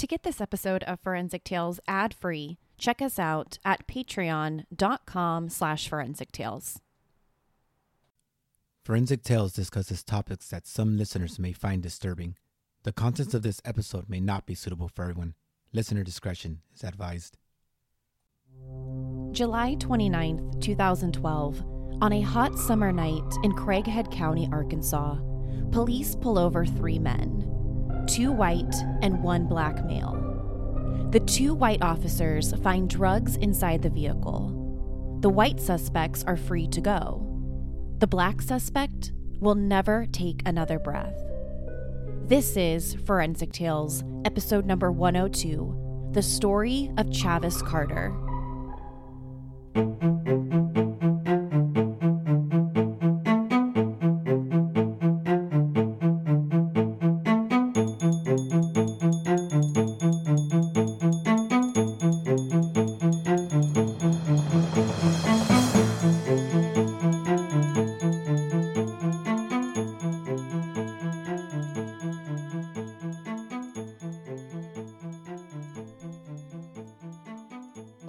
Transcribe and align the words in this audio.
To 0.00 0.06
get 0.06 0.22
this 0.22 0.40
episode 0.40 0.82
of 0.84 0.98
Forensic 1.00 1.44
Tales 1.44 1.78
ad-free, 1.86 2.56
check 2.78 3.02
us 3.02 3.18
out 3.18 3.58
at 3.66 3.86
patreon.com 3.86 5.50
slash 5.50 5.88
forensic 5.90 6.32
tales. 6.32 6.80
Forensic 8.82 9.22
Tales 9.22 9.52
discusses 9.52 10.02
topics 10.02 10.48
that 10.48 10.66
some 10.66 10.96
listeners 10.96 11.38
may 11.38 11.52
find 11.52 11.82
disturbing. 11.82 12.36
The 12.84 12.94
contents 12.94 13.34
of 13.34 13.42
this 13.42 13.60
episode 13.62 14.08
may 14.08 14.20
not 14.20 14.46
be 14.46 14.54
suitable 14.54 14.88
for 14.88 15.02
everyone. 15.02 15.34
Listener 15.74 16.02
discretion 16.02 16.62
is 16.74 16.82
advised. 16.82 17.36
July 19.32 19.76
29th, 19.80 20.62
2012. 20.62 21.62
On 22.00 22.12
a 22.14 22.22
hot 22.22 22.58
summer 22.58 22.90
night 22.90 23.34
in 23.42 23.52
Craighead 23.52 24.10
County, 24.10 24.48
Arkansas, 24.50 25.18
police 25.72 26.16
pull 26.16 26.38
over 26.38 26.64
three 26.64 26.98
men 26.98 27.59
two 28.06 28.32
white 28.32 28.74
and 29.02 29.22
one 29.22 29.46
black 29.46 29.84
male. 29.84 30.16
The 31.10 31.20
two 31.20 31.54
white 31.54 31.82
officers 31.82 32.52
find 32.62 32.88
drugs 32.88 33.36
inside 33.36 33.82
the 33.82 33.90
vehicle. 33.90 35.18
The 35.20 35.28
white 35.28 35.60
suspects 35.60 36.24
are 36.24 36.36
free 36.36 36.68
to 36.68 36.80
go. 36.80 37.26
The 37.98 38.06
black 38.06 38.40
suspect 38.40 39.12
will 39.40 39.54
never 39.54 40.06
take 40.06 40.42
another 40.46 40.78
breath. 40.78 41.16
This 42.26 42.56
is 42.56 42.94
Forensic 43.06 43.52
Tales, 43.52 44.04
episode 44.24 44.64
number 44.64 44.92
102 44.92 46.10
The 46.12 46.22
Story 46.22 46.92
of 46.96 47.06
Chavis 47.06 47.66
Carter. 47.66 48.14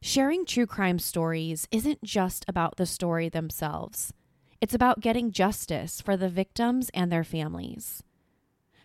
Sharing 0.00 0.46
true 0.46 0.66
crime 0.66 0.98
stories 0.98 1.66
isn't 1.72 2.04
just 2.04 2.44
about 2.46 2.76
the 2.76 2.86
story 2.86 3.28
themselves, 3.28 4.12
it's 4.60 4.74
about 4.74 5.00
getting 5.00 5.32
justice 5.32 6.00
for 6.00 6.16
the 6.16 6.28
victims 6.28 6.90
and 6.94 7.10
their 7.10 7.24
families. 7.24 8.02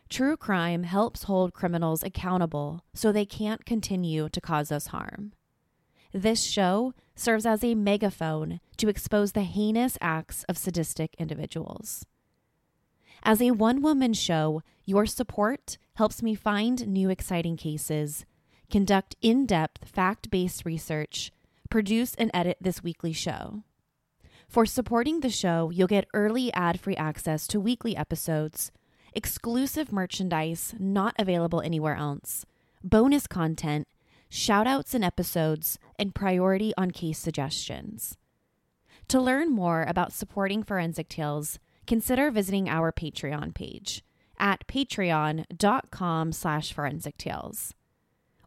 True 0.10 0.38
crime 0.38 0.84
helps 0.84 1.24
hold 1.24 1.54
criminals 1.54 2.04
accountable 2.04 2.84
so 2.94 3.12
they 3.12 3.26
can't 3.26 3.66
continue 3.66 4.30
to 4.30 4.42
cause 4.42 4.72
us 4.72 4.88
harm. 4.88 5.34
This 6.12 6.44
show 6.44 6.94
serves 7.16 7.46
as 7.46 7.64
a 7.64 7.74
megaphone 7.74 8.60
to 8.78 8.90
expose 8.90 9.32
the 9.32 9.42
heinous 9.42 9.98
acts 10.02 10.44
of 10.44 10.58
sadistic 10.58 11.16
individuals. 11.18 12.06
As 13.24 13.42
a 13.42 13.52
one 13.52 13.82
woman 13.82 14.14
show, 14.14 14.62
your 14.86 15.06
support 15.06 15.78
helps 15.96 16.22
me 16.22 16.36
find 16.36 16.88
new 16.88 17.10
exciting 17.10 17.58
cases 17.58 18.26
conduct 18.74 19.16
in 19.22 19.46
depth 19.46 19.88
fact 19.88 20.32
based 20.32 20.66
research, 20.66 21.32
produce 21.70 22.16
and 22.16 22.32
edit 22.34 22.58
this 22.60 22.82
weekly 22.82 23.14
show. 23.14 23.62
For 24.48 24.66
supporting 24.66 25.20
the 25.20 25.30
show, 25.30 25.70
you'll 25.70 25.88
get 25.88 26.08
early 26.12 26.52
ad 26.54 26.80
free 26.80 26.96
access 26.96 27.46
to 27.48 27.60
weekly 27.60 27.96
episodes, 27.96 28.72
exclusive 29.14 29.92
merchandise 29.92 30.74
not 30.80 31.14
available 31.20 31.62
anywhere 31.62 31.96
else, 31.96 32.48
bonus 32.84 33.28
content, 33.28 33.88
shoutouts 34.32 34.96
in 34.96 35.04
episodes, 35.04 35.78
and 36.00 36.16
priority 36.16 36.74
on 36.76 36.90
case 36.90 37.20
suggestions. 37.20 38.18
To 39.10 39.22
learn 39.22 39.52
more 39.52 39.84
about 39.84 40.14
supporting 40.14 40.64
Forensic 40.64 41.10
Tales, 41.10 41.60
consider 41.86 42.32
visiting 42.32 42.68
our 42.70 42.92
Patreon 42.92 43.54
page 43.54 44.04
at 44.40 44.66
patreon.com 44.66 46.32
slash 46.32 46.74
forensic 46.74 47.18
tales 47.18 47.76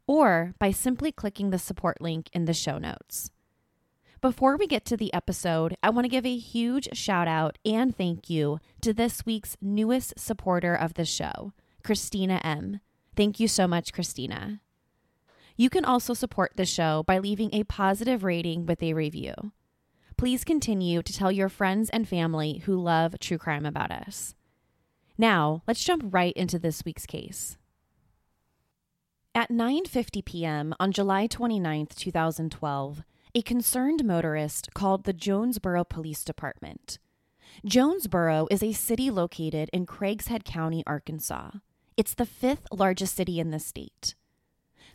or 0.07 0.55
by 0.59 0.71
simply 0.71 1.13
clicking 1.13 1.51
the 1.51 1.59
support 1.59 2.01
link 2.01 2.29
in 2.33 2.45
the 2.45 2.55
show 2.55 2.79
notes. 2.79 3.31
Before 4.21 4.57
we 4.57 4.67
get 4.67 4.85
to 4.87 4.97
the 4.97 5.13
episode, 5.13 5.77
I 5.83 5.91
want 5.91 6.05
to 6.05 6.11
give 6.11 6.27
a 6.27 6.37
huge 6.37 6.89
shout 6.95 7.29
out 7.29 7.59
and 7.65 7.97
thank 7.97 8.31
you 8.31 8.59
to 8.81 8.93
this 8.93 9.27
week's 9.27 9.57
newest 9.61 10.19
supporter 10.19 10.75
of 10.75 10.95
the 10.95 11.05
show, 11.05 11.53
Christina 11.85 12.41
M. 12.43 12.81
Thank 13.15 13.39
you 13.39 13.47
so 13.47 13.67
much, 13.67 13.93
Christina. 13.93 14.61
You 15.57 15.71
can 15.71 15.85
also 15.85 16.13
support 16.13 16.53
the 16.57 16.67
show 16.67 17.03
by 17.07 17.19
leaving 17.19 17.51
a 17.53 17.65
positive 17.65 18.25
rating 18.25 18.67
with 18.67 18.83
a 18.83 18.95
review. 18.95 19.35
Please 20.17 20.45
continue 20.45 21.03
to 21.03 21.13
tell 21.13 21.31
your 21.31 21.49
friends 21.49 21.91
and 21.91 22.09
family 22.09 22.63
who 22.65 22.81
love 22.81 23.19
true 23.21 23.39
crime 23.39 23.67
about 23.67 23.91
us. 23.91 24.35
Now, 25.19 25.63
let's 25.67 25.85
jump 25.85 26.03
right 26.11 26.35
into 26.35 26.59
this 26.59 26.85
week's 26.85 27.07
case. 27.07 27.59
At 29.37 29.51
9:50 29.51 30.25
p.m. 30.25 30.75
on 30.81 30.93
July 30.93 31.27
29, 31.27 31.89
2012, 31.95 33.03
a 33.35 33.43
concerned 33.43 34.03
motorist 34.03 34.73
called 34.73 35.05
the 35.05 35.13
Jonesboro 35.13 35.85
Police 35.85 36.25
Department. 36.25 36.99
Jonesboro 37.63 38.49
is 38.51 38.63
a 38.63 38.73
city 38.73 39.11
located 39.11 39.69
in 39.75 39.85
Craighead 39.85 40.45
County, 40.45 40.83
Arkansas. 40.87 41.51
It's 41.99 42.15
the 42.15 42.25
fifth 42.25 42.67
largest 42.73 43.15
city 43.15 43.39
in 43.39 43.51
the 43.51 43.59
state. 43.59 44.15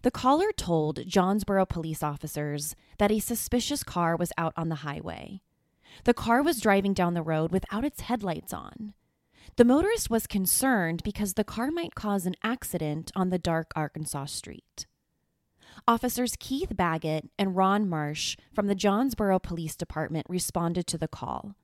The 0.01 0.09
caller 0.09 0.51
told 0.51 1.05
Jonesboro 1.05 1.67
police 1.67 2.01
officers 2.01 2.75
that 2.97 3.11
a 3.11 3.19
suspicious 3.19 3.83
car 3.83 4.15
was 4.15 4.33
out 4.39 4.53
on 4.57 4.69
the 4.69 4.81
highway. 4.81 5.43
The 6.05 6.15
car 6.15 6.41
was 6.41 6.59
driving 6.59 6.95
down 6.95 7.13
the 7.13 7.21
road 7.21 7.51
without 7.51 7.85
its 7.85 8.01
headlights 8.01 8.53
on. 8.53 8.95
The 9.57 9.65
motorist 9.65 10.09
was 10.09 10.27
concerned 10.27 11.03
because 11.03 11.33
the 11.33 11.43
car 11.43 11.71
might 11.71 11.95
cause 11.95 12.25
an 12.25 12.35
accident 12.43 13.11
on 13.15 13.29
the 13.29 13.37
dark 13.39 13.71
Arkansas 13.75 14.25
street. 14.25 14.85
Officers 15.87 16.35
Keith 16.39 16.75
Baggett 16.75 17.29
and 17.37 17.55
Ron 17.55 17.89
Marsh 17.89 18.37
from 18.53 18.67
the 18.67 18.75
Jonesboro 18.75 19.39
Police 19.39 19.75
Department 19.75 20.25
responded 20.29 20.87
to 20.87 20.97
the 20.97 21.07
call. 21.07 21.55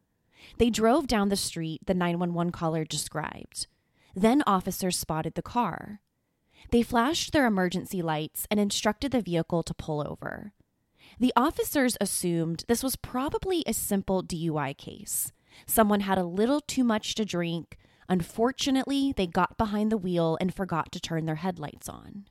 They 0.58 0.70
drove 0.70 1.08
down 1.08 1.30
the 1.30 1.36
street 1.36 1.82
the 1.86 1.94
911 1.94 2.52
caller 2.52 2.84
described. 2.84 3.68
Then 4.16 4.44
officers 4.46 4.98
spotted 4.98 5.36
the 5.36 5.42
car. 5.42 6.02
They 6.72 6.82
flashed 6.82 7.32
their 7.32 7.46
emergency 7.46 8.02
lights 8.02 8.48
and 8.50 8.60
instructed 8.60 9.12
the 9.12 9.22
vehicle 9.22 9.64
to 9.64 9.74
pull 9.74 10.06
over. 10.06 10.54
The 11.20 11.34
officers 11.36 11.98
assumed 12.02 12.66
this 12.68 12.84
was 12.84 12.96
probably 12.96 13.64
a 13.66 13.74
simple 13.74 14.24
DUI 14.24 14.78
case. 14.78 15.32
Someone 15.66 16.02
had 16.02 16.18
a 16.18 16.24
little 16.24 16.62
too 16.62 16.84
much 16.84 17.16
to 17.16 17.26
drink. 17.26 17.78
Unfortunately, 18.10 19.14
they 19.16 19.28
got 19.28 19.58
behind 19.58 19.92
the 19.92 19.98
wheel 19.98 20.38
and 20.40 20.54
forgot 20.54 20.92
to 20.94 21.00
turn 21.00 21.26
their 21.26 21.36
headlights 21.36 21.90
on. 21.90 22.26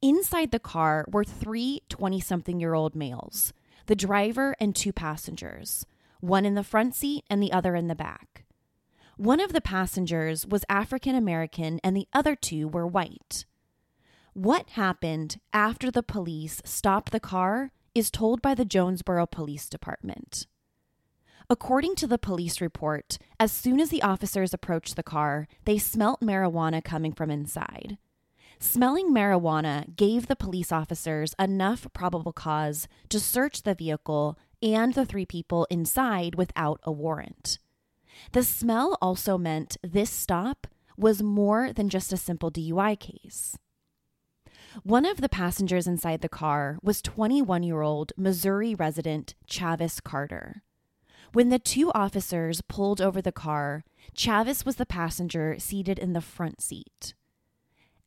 Inside 0.00 0.50
the 0.50 0.58
car 0.58 1.04
were 1.08 1.24
three 1.24 1.82
20 1.88 2.20
something 2.20 2.58
year 2.58 2.74
old 2.74 2.96
males 2.96 3.52
the 3.86 3.96
driver 3.96 4.54
and 4.60 4.76
two 4.76 4.92
passengers, 4.92 5.84
one 6.20 6.44
in 6.44 6.54
the 6.54 6.62
front 6.62 6.94
seat 6.94 7.24
and 7.28 7.42
the 7.42 7.52
other 7.52 7.74
in 7.74 7.88
the 7.88 7.94
back. 7.94 8.44
One 9.16 9.40
of 9.40 9.52
the 9.52 9.60
passengers 9.60 10.46
was 10.46 10.64
African 10.68 11.14
American 11.14 11.80
and 11.84 11.96
the 11.96 12.08
other 12.12 12.34
two 12.34 12.68
were 12.68 12.86
white. 12.86 13.44
What 14.34 14.70
happened 14.70 15.38
after 15.52 15.90
the 15.90 16.02
police 16.02 16.62
stopped 16.64 17.12
the 17.12 17.20
car 17.20 17.70
is 17.94 18.10
told 18.10 18.40
by 18.40 18.54
the 18.54 18.64
Jonesboro 18.64 19.26
Police 19.26 19.68
Department. 19.68 20.46
According 21.52 21.96
to 21.96 22.06
the 22.06 22.16
police 22.16 22.62
report, 22.62 23.18
as 23.38 23.52
soon 23.52 23.78
as 23.78 23.90
the 23.90 24.00
officers 24.00 24.54
approached 24.54 24.96
the 24.96 25.02
car, 25.02 25.46
they 25.66 25.76
smelt 25.76 26.22
marijuana 26.22 26.82
coming 26.82 27.12
from 27.12 27.30
inside. 27.30 27.98
Smelling 28.58 29.12
marijuana 29.12 29.94
gave 29.94 30.28
the 30.28 30.34
police 30.34 30.72
officers 30.72 31.34
enough 31.38 31.86
probable 31.92 32.32
cause 32.32 32.88
to 33.10 33.20
search 33.20 33.64
the 33.64 33.74
vehicle 33.74 34.38
and 34.62 34.94
the 34.94 35.04
three 35.04 35.26
people 35.26 35.66
inside 35.68 36.36
without 36.36 36.80
a 36.84 36.90
warrant. 36.90 37.58
The 38.32 38.44
smell 38.44 38.96
also 39.02 39.36
meant 39.36 39.76
this 39.82 40.08
stop 40.08 40.66
was 40.96 41.22
more 41.22 41.70
than 41.70 41.90
just 41.90 42.14
a 42.14 42.16
simple 42.16 42.50
DUI 42.50 42.98
case. 42.98 43.58
One 44.84 45.04
of 45.04 45.20
the 45.20 45.28
passengers 45.28 45.86
inside 45.86 46.22
the 46.22 46.30
car 46.30 46.78
was 46.82 47.02
21 47.02 47.62
year 47.62 47.82
old 47.82 48.14
Missouri 48.16 48.74
resident 48.74 49.34
Chavis 49.46 50.02
Carter. 50.02 50.62
When 51.32 51.48
the 51.48 51.58
two 51.58 51.90
officers 51.92 52.60
pulled 52.60 53.00
over 53.00 53.22
the 53.22 53.32
car, 53.32 53.84
Chavis 54.14 54.66
was 54.66 54.76
the 54.76 54.84
passenger 54.84 55.56
seated 55.58 55.98
in 55.98 56.12
the 56.12 56.20
front 56.20 56.60
seat. 56.60 57.14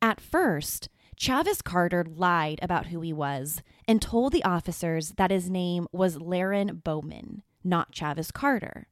At 0.00 0.20
first, 0.20 0.88
Chavis 1.18 1.64
Carter 1.64 2.04
lied 2.04 2.60
about 2.62 2.86
who 2.86 3.00
he 3.00 3.12
was 3.12 3.62
and 3.88 4.00
told 4.00 4.32
the 4.32 4.44
officers 4.44 5.14
that 5.16 5.32
his 5.32 5.50
name 5.50 5.88
was 5.90 6.20
Laren 6.20 6.82
Bowman, 6.84 7.42
not 7.64 7.90
Chavis 7.90 8.32
Carter. 8.32 8.86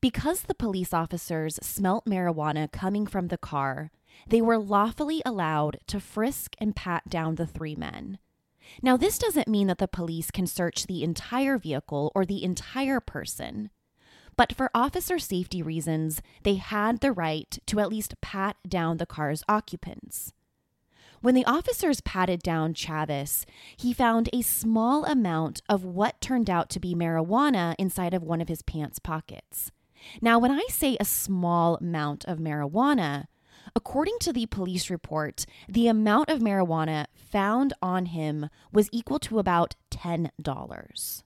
Because 0.00 0.42
the 0.42 0.54
police 0.54 0.94
officers 0.94 1.58
smelt 1.62 2.06
marijuana 2.06 2.72
coming 2.72 3.06
from 3.06 3.28
the 3.28 3.36
car, 3.36 3.90
they 4.26 4.40
were 4.40 4.58
lawfully 4.58 5.20
allowed 5.26 5.78
to 5.88 6.00
frisk 6.00 6.54
and 6.58 6.74
pat 6.74 7.08
down 7.08 7.34
the 7.34 7.46
three 7.46 7.74
men. 7.74 8.18
Now, 8.80 8.96
this 8.96 9.18
doesn't 9.18 9.48
mean 9.48 9.66
that 9.66 9.78
the 9.78 9.88
police 9.88 10.30
can 10.30 10.46
search 10.46 10.86
the 10.86 11.02
entire 11.02 11.58
vehicle 11.58 12.12
or 12.14 12.24
the 12.24 12.42
entire 12.42 13.00
person, 13.00 13.70
but 14.36 14.54
for 14.54 14.70
officer 14.74 15.18
safety 15.18 15.62
reasons, 15.62 16.22
they 16.42 16.54
had 16.54 17.00
the 17.00 17.12
right 17.12 17.58
to 17.66 17.80
at 17.80 17.90
least 17.90 18.20
pat 18.20 18.56
down 18.66 18.96
the 18.96 19.06
car's 19.06 19.42
occupants. 19.48 20.32
When 21.20 21.34
the 21.36 21.44
officers 21.44 22.00
patted 22.00 22.42
down 22.42 22.74
Chavis, 22.74 23.44
he 23.76 23.92
found 23.92 24.28
a 24.32 24.42
small 24.42 25.04
amount 25.04 25.62
of 25.68 25.84
what 25.84 26.20
turned 26.20 26.50
out 26.50 26.68
to 26.70 26.80
be 26.80 26.96
marijuana 26.96 27.76
inside 27.78 28.12
of 28.12 28.24
one 28.24 28.40
of 28.40 28.48
his 28.48 28.62
pants 28.62 28.98
pockets. 28.98 29.70
Now, 30.20 30.40
when 30.40 30.50
I 30.50 30.64
say 30.68 30.96
a 30.98 31.04
small 31.04 31.76
amount 31.76 32.24
of 32.24 32.38
marijuana, 32.38 33.26
according 33.74 34.18
to 34.20 34.32
the 34.32 34.46
police 34.46 34.90
report, 34.90 35.46
the 35.68 35.88
amount 35.88 36.28
of 36.28 36.40
marijuana 36.40 37.06
found 37.14 37.72
on 37.80 38.06
him 38.06 38.48
was 38.72 38.88
equal 38.92 39.18
to 39.20 39.38
about 39.38 39.74
$10. 39.90 41.22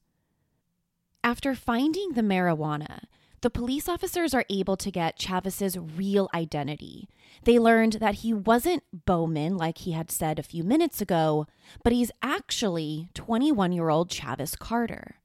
After 1.25 1.55
finding 1.55 2.13
the 2.13 2.23
marijuana, 2.23 3.01
the 3.43 3.51
police 3.51 3.89
officers 3.89 4.33
are 4.33 4.45
able 4.49 4.77
to 4.77 4.91
get 4.91 5.19
Chavis's 5.19 5.77
real 5.77 6.29
identity. 6.33 7.09
They 7.45 7.59
learned 7.59 7.95
that 7.95 8.17
he 8.17 8.33
wasn't 8.33 8.83
Bowman, 8.93 9.57
like 9.57 9.79
he 9.79 9.93
had 9.93 10.11
said 10.11 10.39
a 10.39 10.45
few 10.45 10.65
minutes 10.65 11.01
ago, 11.01 11.47
but 11.85 11.93
he's 11.93 12.11
actually 12.23 13.09
21 13.15 13.73
year 13.73 13.89
old 13.89 14.09
Chavis 14.11 14.59
Carter. 14.59 15.17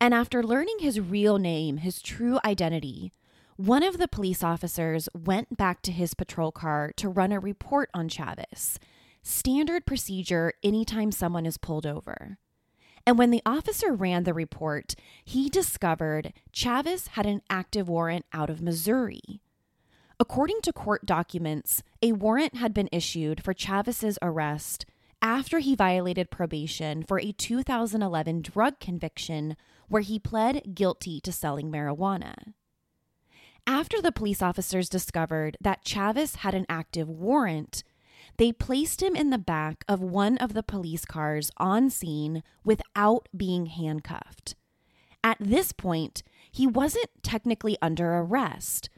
And 0.00 0.12
after 0.12 0.42
learning 0.42 0.78
his 0.80 1.00
real 1.00 1.38
name, 1.38 1.78
his 1.78 2.02
true 2.02 2.38
identity, 2.44 3.12
one 3.58 3.82
of 3.82 3.98
the 3.98 4.06
police 4.06 4.44
officers 4.44 5.08
went 5.12 5.56
back 5.56 5.82
to 5.82 5.90
his 5.90 6.14
patrol 6.14 6.52
car 6.52 6.92
to 6.94 7.08
run 7.08 7.32
a 7.32 7.40
report 7.40 7.90
on 7.92 8.08
Chavis. 8.08 8.78
Standard 9.24 9.84
procedure 9.84 10.52
anytime 10.62 11.10
someone 11.10 11.44
is 11.44 11.58
pulled 11.58 11.84
over. 11.84 12.38
And 13.04 13.18
when 13.18 13.32
the 13.32 13.42
officer 13.44 13.92
ran 13.92 14.22
the 14.22 14.32
report, 14.32 14.94
he 15.24 15.48
discovered 15.48 16.32
Chavis 16.52 17.08
had 17.08 17.26
an 17.26 17.42
active 17.50 17.88
warrant 17.88 18.26
out 18.32 18.48
of 18.48 18.62
Missouri. 18.62 19.40
According 20.20 20.60
to 20.62 20.72
court 20.72 21.04
documents, 21.04 21.82
a 22.00 22.12
warrant 22.12 22.54
had 22.54 22.72
been 22.72 22.88
issued 22.92 23.42
for 23.42 23.54
Chavis's 23.54 24.20
arrest 24.22 24.86
after 25.20 25.58
he 25.58 25.74
violated 25.74 26.30
probation 26.30 27.02
for 27.02 27.18
a 27.18 27.32
2011 27.32 28.40
drug 28.40 28.78
conviction 28.78 29.56
where 29.88 30.02
he 30.02 30.20
pled 30.20 30.76
guilty 30.76 31.20
to 31.22 31.32
selling 31.32 31.72
marijuana. 31.72 32.54
After 33.68 34.00
the 34.00 34.12
police 34.12 34.40
officers 34.40 34.88
discovered 34.88 35.58
that 35.60 35.84
Chavis 35.84 36.36
had 36.36 36.54
an 36.54 36.64
active 36.70 37.06
warrant, 37.06 37.84
they 38.38 38.50
placed 38.50 39.02
him 39.02 39.14
in 39.14 39.28
the 39.28 39.36
back 39.36 39.84
of 39.86 40.00
one 40.00 40.38
of 40.38 40.54
the 40.54 40.62
police 40.62 41.04
cars 41.04 41.50
on 41.58 41.90
scene 41.90 42.42
without 42.64 43.28
being 43.36 43.66
handcuffed. 43.66 44.54
At 45.22 45.36
this 45.38 45.72
point, 45.72 46.22
he 46.50 46.66
wasn't 46.66 47.10
technically 47.22 47.76
under 47.82 48.16
arrest, 48.16 48.88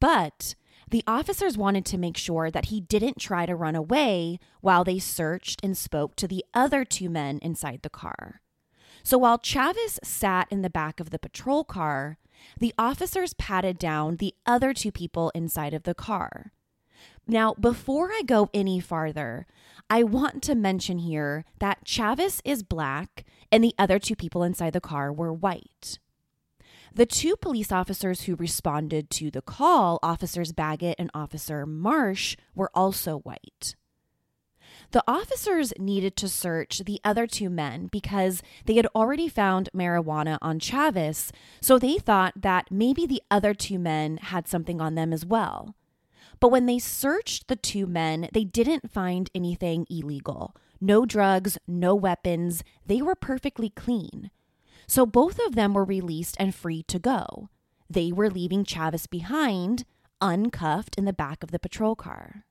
but 0.00 0.54
the 0.90 1.04
officers 1.06 1.58
wanted 1.58 1.84
to 1.84 1.98
make 1.98 2.16
sure 2.16 2.50
that 2.50 2.66
he 2.66 2.80
didn't 2.80 3.20
try 3.20 3.44
to 3.44 3.54
run 3.54 3.76
away 3.76 4.38
while 4.62 4.82
they 4.82 4.98
searched 4.98 5.60
and 5.62 5.76
spoke 5.76 6.16
to 6.16 6.26
the 6.26 6.42
other 6.54 6.86
two 6.86 7.10
men 7.10 7.38
inside 7.42 7.80
the 7.82 7.90
car. 7.90 8.40
So 9.02 9.18
while 9.18 9.38
Chavis 9.38 9.98
sat 10.02 10.48
in 10.50 10.62
the 10.62 10.70
back 10.70 11.00
of 11.00 11.10
the 11.10 11.18
patrol 11.18 11.64
car, 11.64 12.16
the 12.58 12.74
officers 12.78 13.34
patted 13.34 13.78
down 13.78 14.16
the 14.16 14.34
other 14.46 14.72
two 14.72 14.92
people 14.92 15.30
inside 15.34 15.74
of 15.74 15.84
the 15.84 15.94
car. 15.94 16.52
Now, 17.26 17.54
before 17.54 18.10
I 18.12 18.22
go 18.24 18.48
any 18.54 18.80
farther, 18.80 19.46
I 19.90 20.02
want 20.02 20.42
to 20.44 20.54
mention 20.54 20.98
here 20.98 21.44
that 21.58 21.84
Chavis 21.84 22.40
is 22.44 22.62
black 22.62 23.24
and 23.50 23.62
the 23.62 23.74
other 23.78 23.98
two 23.98 24.16
people 24.16 24.42
inside 24.42 24.72
the 24.72 24.80
car 24.80 25.12
were 25.12 25.32
white. 25.32 25.98
The 26.94 27.06
two 27.06 27.36
police 27.36 27.70
officers 27.70 28.22
who 28.22 28.36
responded 28.36 29.10
to 29.10 29.30
the 29.30 29.42
call, 29.42 29.98
Officers 30.02 30.52
Baggett 30.52 30.96
and 30.98 31.10
Officer 31.12 31.66
Marsh, 31.66 32.36
were 32.54 32.70
also 32.74 33.18
white. 33.18 33.74
The 34.92 35.04
officers 35.06 35.72
needed 35.78 36.16
to 36.16 36.28
search 36.28 36.80
the 36.80 37.00
other 37.04 37.26
two 37.26 37.50
men 37.50 37.88
because 37.90 38.42
they 38.64 38.74
had 38.74 38.86
already 38.94 39.28
found 39.28 39.68
marijuana 39.74 40.38
on 40.40 40.60
Chavis, 40.60 41.30
so 41.60 41.78
they 41.78 41.98
thought 41.98 42.34
that 42.40 42.70
maybe 42.70 43.06
the 43.06 43.22
other 43.30 43.52
two 43.52 43.78
men 43.78 44.18
had 44.18 44.48
something 44.48 44.80
on 44.80 44.94
them 44.94 45.12
as 45.12 45.26
well. 45.26 45.74
But 46.40 46.50
when 46.50 46.66
they 46.66 46.78
searched 46.78 47.48
the 47.48 47.56
two 47.56 47.86
men, 47.86 48.28
they 48.32 48.44
didn't 48.44 48.90
find 48.90 49.30
anything 49.34 49.86
illegal. 49.90 50.54
No 50.80 51.06
drugs, 51.06 51.58
no 51.66 51.94
weapons. 51.94 52.62
They 52.84 53.02
were 53.02 53.14
perfectly 53.14 53.70
clean. 53.70 54.30
So 54.86 55.04
both 55.04 55.38
of 55.44 55.54
them 55.54 55.74
were 55.74 55.84
released 55.84 56.36
and 56.38 56.54
free 56.54 56.82
to 56.84 56.98
go. 56.98 57.48
They 57.88 58.12
were 58.12 58.30
leaving 58.30 58.64
Chavis 58.64 59.08
behind, 59.08 59.84
uncuffed 60.20 60.96
in 60.96 61.04
the 61.04 61.12
back 61.12 61.42
of 61.42 61.50
the 61.50 61.58
patrol 61.58 61.96
car. 61.96 62.45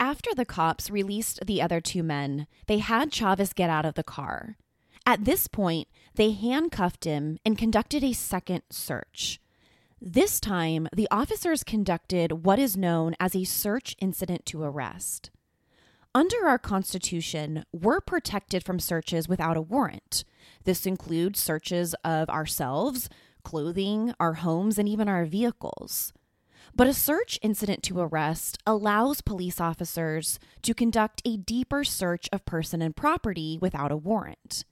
After 0.00 0.34
the 0.34 0.46
cops 0.46 0.90
released 0.90 1.44
the 1.44 1.60
other 1.60 1.78
two 1.78 2.02
men, 2.02 2.46
they 2.66 2.78
had 2.78 3.12
Chavis 3.12 3.54
get 3.54 3.68
out 3.68 3.84
of 3.84 3.94
the 3.94 4.02
car. 4.02 4.56
At 5.04 5.26
this 5.26 5.46
point, 5.46 5.88
they 6.14 6.30
handcuffed 6.30 7.04
him 7.04 7.38
and 7.44 7.58
conducted 7.58 8.02
a 8.02 8.14
second 8.14 8.62
search. 8.70 9.40
This 10.00 10.40
time, 10.40 10.88
the 10.96 11.06
officers 11.10 11.62
conducted 11.62 12.46
what 12.46 12.58
is 12.58 12.78
known 12.78 13.14
as 13.20 13.36
a 13.36 13.44
search 13.44 13.94
incident 14.00 14.46
to 14.46 14.62
arrest. 14.62 15.30
Under 16.14 16.46
our 16.46 16.58
Constitution, 16.58 17.66
we're 17.70 18.00
protected 18.00 18.64
from 18.64 18.80
searches 18.80 19.28
without 19.28 19.58
a 19.58 19.62
warrant. 19.62 20.24
This 20.64 20.86
includes 20.86 21.40
searches 21.40 21.94
of 22.04 22.30
ourselves, 22.30 23.10
clothing, 23.44 24.14
our 24.18 24.34
homes, 24.34 24.78
and 24.78 24.88
even 24.88 25.08
our 25.08 25.26
vehicles. 25.26 26.14
But 26.80 26.88
a 26.88 26.94
search 26.94 27.38
incident 27.42 27.82
to 27.82 28.00
arrest 28.00 28.56
allows 28.66 29.20
police 29.20 29.60
officers 29.60 30.38
to 30.62 30.72
conduct 30.72 31.20
a 31.26 31.36
deeper 31.36 31.84
search 31.84 32.26
of 32.32 32.46
person 32.46 32.80
and 32.80 32.96
property 32.96 33.58
without 33.60 33.92
a 33.92 33.98
warrant. 33.98 34.64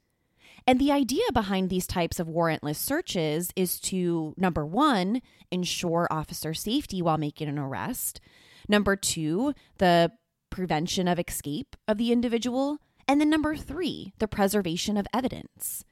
And 0.66 0.80
the 0.80 0.90
idea 0.90 1.26
behind 1.34 1.68
these 1.68 1.86
types 1.86 2.18
of 2.18 2.26
warrantless 2.26 2.76
searches 2.76 3.50
is 3.56 3.78
to 3.80 4.32
number 4.38 4.64
one, 4.64 5.20
ensure 5.50 6.08
officer 6.10 6.54
safety 6.54 7.02
while 7.02 7.18
making 7.18 7.46
an 7.46 7.58
arrest, 7.58 8.22
number 8.70 8.96
two, 8.96 9.52
the 9.76 10.10
prevention 10.48 11.08
of 11.08 11.18
escape 11.18 11.76
of 11.86 11.98
the 11.98 12.10
individual, 12.10 12.78
and 13.06 13.20
then 13.20 13.28
number 13.28 13.54
three, 13.54 14.14
the 14.18 14.26
preservation 14.26 14.96
of 14.96 15.06
evidence. 15.12 15.84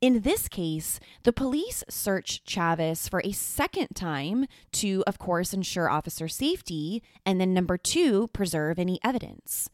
In 0.00 0.20
this 0.20 0.46
case, 0.46 1.00
the 1.22 1.32
police 1.32 1.82
searched 1.88 2.46
Chavis 2.46 3.08
for 3.08 3.22
a 3.24 3.32
second 3.32 3.88
time 3.94 4.46
to, 4.72 5.02
of 5.06 5.18
course, 5.18 5.54
ensure 5.54 5.88
officer 5.88 6.28
safety, 6.28 7.02
and 7.24 7.40
then 7.40 7.54
number 7.54 7.78
two, 7.78 8.28
preserve 8.28 8.78
any 8.78 8.98
evidence. 9.02 9.70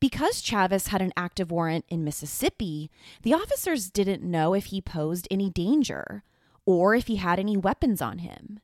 Because 0.00 0.42
Chavis 0.42 0.88
had 0.88 1.02
an 1.02 1.12
active 1.18 1.50
warrant 1.50 1.84
in 1.88 2.02
Mississippi, 2.02 2.90
the 3.22 3.34
officers 3.34 3.90
didn't 3.90 4.22
know 4.22 4.54
if 4.54 4.66
he 4.66 4.80
posed 4.80 5.28
any 5.30 5.50
danger 5.50 6.24
or 6.64 6.94
if 6.94 7.08
he 7.08 7.16
had 7.16 7.38
any 7.38 7.56
weapons 7.56 8.00
on 8.00 8.18
him. 8.18 8.60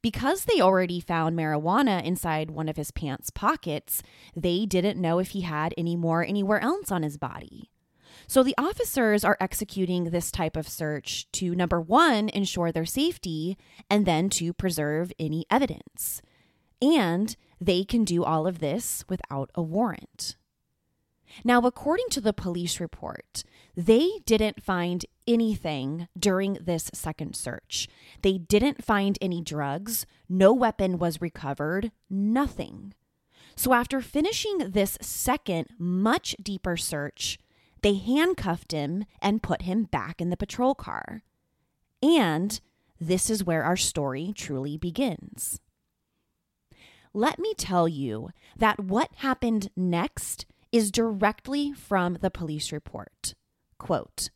Because 0.00 0.46
they 0.46 0.62
already 0.62 1.00
found 1.00 1.36
marijuana 1.36 2.02
inside 2.02 2.50
one 2.50 2.70
of 2.70 2.76
his 2.76 2.90
pants 2.90 3.28
pockets, 3.28 4.02
they 4.34 4.64
didn't 4.64 4.98
know 4.98 5.18
if 5.18 5.30
he 5.30 5.42
had 5.42 5.74
any 5.76 5.96
more 5.96 6.24
anywhere 6.24 6.60
else 6.60 6.90
on 6.90 7.02
his 7.02 7.18
body. 7.18 7.71
So 8.26 8.42
the 8.42 8.54
officers 8.58 9.24
are 9.24 9.36
executing 9.40 10.04
this 10.04 10.30
type 10.30 10.56
of 10.56 10.68
search 10.68 11.30
to 11.32 11.54
number 11.54 11.80
one, 11.80 12.28
ensure 12.28 12.72
their 12.72 12.86
safety, 12.86 13.56
and 13.90 14.06
then 14.06 14.28
to 14.30 14.52
preserve 14.52 15.12
any 15.18 15.44
evidence. 15.50 16.22
And 16.80 17.36
they 17.60 17.84
can 17.84 18.04
do 18.04 18.24
all 18.24 18.46
of 18.46 18.58
this 18.58 19.04
without 19.08 19.50
a 19.54 19.62
warrant. 19.62 20.36
Now, 21.44 21.60
according 21.60 22.06
to 22.10 22.20
the 22.20 22.32
police 22.32 22.80
report, 22.80 23.44
they 23.76 24.18
didn't 24.26 24.62
find 24.62 25.06
anything 25.26 26.08
during 26.18 26.58
this 26.60 26.90
second 26.92 27.36
search. 27.36 27.88
They 28.22 28.38
didn't 28.38 28.84
find 28.84 29.16
any 29.20 29.40
drugs, 29.40 30.04
no 30.28 30.52
weapon 30.52 30.98
was 30.98 31.22
recovered, 31.22 31.90
nothing. 32.10 32.94
So, 33.54 33.72
after 33.72 34.00
finishing 34.00 34.58
this 34.58 34.98
second, 35.00 35.68
much 35.78 36.36
deeper 36.42 36.76
search, 36.76 37.38
they 37.82 37.94
handcuffed 37.94 38.72
him 38.72 39.04
and 39.20 39.42
put 39.42 39.62
him 39.62 39.84
back 39.84 40.20
in 40.20 40.30
the 40.30 40.36
patrol 40.36 40.74
car. 40.74 41.22
And 42.02 42.60
this 43.00 43.28
is 43.28 43.44
where 43.44 43.64
our 43.64 43.76
story 43.76 44.32
truly 44.34 44.76
begins. 44.76 45.60
Let 47.14 47.38
me 47.38 47.52
tell 47.54 47.88
you 47.88 48.30
that 48.56 48.80
what 48.80 49.10
happened 49.16 49.70
next 49.76 50.46
is 50.70 50.90
directly 50.90 51.72
from 51.72 52.14
the 52.14 52.30
police 52.30 52.72
report. 52.72 53.34
Quote 53.78 54.30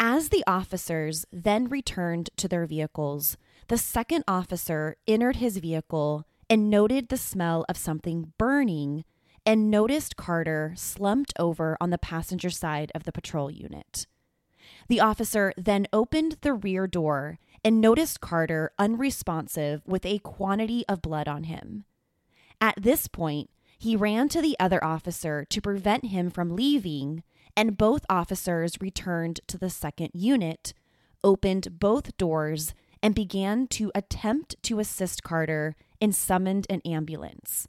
As 0.00 0.30
the 0.30 0.42
officers 0.46 1.26
then 1.30 1.68
returned 1.68 2.30
to 2.36 2.48
their 2.48 2.64
vehicles, 2.64 3.36
the 3.66 3.76
second 3.76 4.24
officer 4.26 4.96
entered 5.06 5.36
his 5.36 5.58
vehicle 5.58 6.24
and 6.48 6.70
noted 6.70 7.08
the 7.08 7.18
smell 7.18 7.66
of 7.68 7.76
something 7.76 8.32
burning 8.38 9.04
and 9.48 9.70
noticed 9.70 10.14
Carter 10.14 10.74
slumped 10.76 11.32
over 11.38 11.78
on 11.80 11.88
the 11.88 11.96
passenger 11.96 12.50
side 12.50 12.92
of 12.94 13.04
the 13.04 13.12
patrol 13.12 13.50
unit. 13.50 14.06
The 14.88 15.00
officer 15.00 15.54
then 15.56 15.86
opened 15.90 16.36
the 16.42 16.52
rear 16.52 16.86
door 16.86 17.38
and 17.64 17.80
noticed 17.80 18.20
Carter 18.20 18.72
unresponsive 18.78 19.80
with 19.86 20.04
a 20.04 20.18
quantity 20.18 20.84
of 20.86 21.00
blood 21.00 21.28
on 21.28 21.44
him. 21.44 21.86
At 22.60 22.74
this 22.82 23.08
point, 23.08 23.48
he 23.78 23.96
ran 23.96 24.28
to 24.28 24.42
the 24.42 24.54
other 24.60 24.84
officer 24.84 25.46
to 25.48 25.62
prevent 25.62 26.04
him 26.04 26.28
from 26.28 26.54
leaving, 26.54 27.22
and 27.56 27.78
both 27.78 28.04
officers 28.10 28.76
returned 28.82 29.40
to 29.46 29.56
the 29.56 29.70
second 29.70 30.10
unit, 30.12 30.74
opened 31.24 31.78
both 31.80 32.18
doors, 32.18 32.74
and 33.02 33.14
began 33.14 33.66
to 33.68 33.90
attempt 33.94 34.56
to 34.64 34.78
assist 34.78 35.22
Carter 35.22 35.74
and 36.02 36.14
summoned 36.14 36.66
an 36.68 36.82
ambulance. 36.84 37.66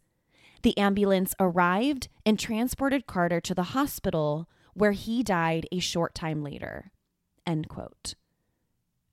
The 0.62 0.78
ambulance 0.78 1.34
arrived 1.40 2.10
and 2.26 2.38
transported 2.38 3.08
Carter 3.08 3.40
to 3.42 3.56
the 3.56 3.64
hospital, 3.64 4.50
where 4.74 4.92
he 4.92 5.24
died 5.24 5.68
a 5.72 5.80
short 5.80 6.14
time 6.14 6.44
later. 6.44 6.92
End 7.46 7.68
quote. 7.70 8.16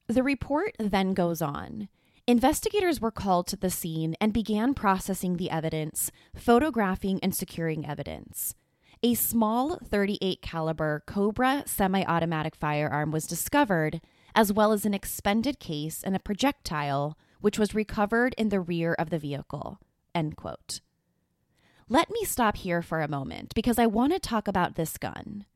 The 0.08 0.22
report 0.22 0.76
then 0.78 1.14
goes 1.14 1.42
on. 1.42 1.88
Investigators 2.28 3.00
were 3.00 3.12
called 3.12 3.46
to 3.48 3.56
the 3.56 3.70
scene 3.70 4.16
and 4.20 4.32
began 4.32 4.74
processing 4.74 5.36
the 5.36 5.50
evidence, 5.50 6.10
photographing 6.34 7.20
and 7.22 7.34
securing 7.34 7.86
evidence. 7.86 8.54
A 9.02 9.14
small 9.14 9.76
38 9.76 10.42
caliber 10.42 11.04
Cobra 11.06 11.62
semi-automatic 11.66 12.56
firearm 12.56 13.12
was 13.12 13.26
discovered, 13.26 14.00
as 14.34 14.52
well 14.52 14.72
as 14.72 14.84
an 14.84 14.94
expended 14.94 15.60
case 15.60 16.02
and 16.02 16.16
a 16.16 16.20
projectile 16.20 17.16
which 17.40 17.58
was 17.58 17.74
recovered 17.74 18.34
in 18.36 18.48
the 18.48 18.60
rear 18.60 18.94
of 18.94 19.10
the 19.10 19.18
vehicle. 19.18 19.78
End 20.14 20.36
quote. 20.36 20.80
Let 21.88 22.10
me 22.10 22.24
stop 22.24 22.56
here 22.56 22.82
for 22.82 23.00
a 23.00 23.08
moment 23.08 23.54
because 23.54 23.78
I 23.78 23.86
want 23.86 24.12
to 24.12 24.18
talk 24.18 24.48
about 24.48 24.74
this 24.74 24.98
gun. 24.98 25.46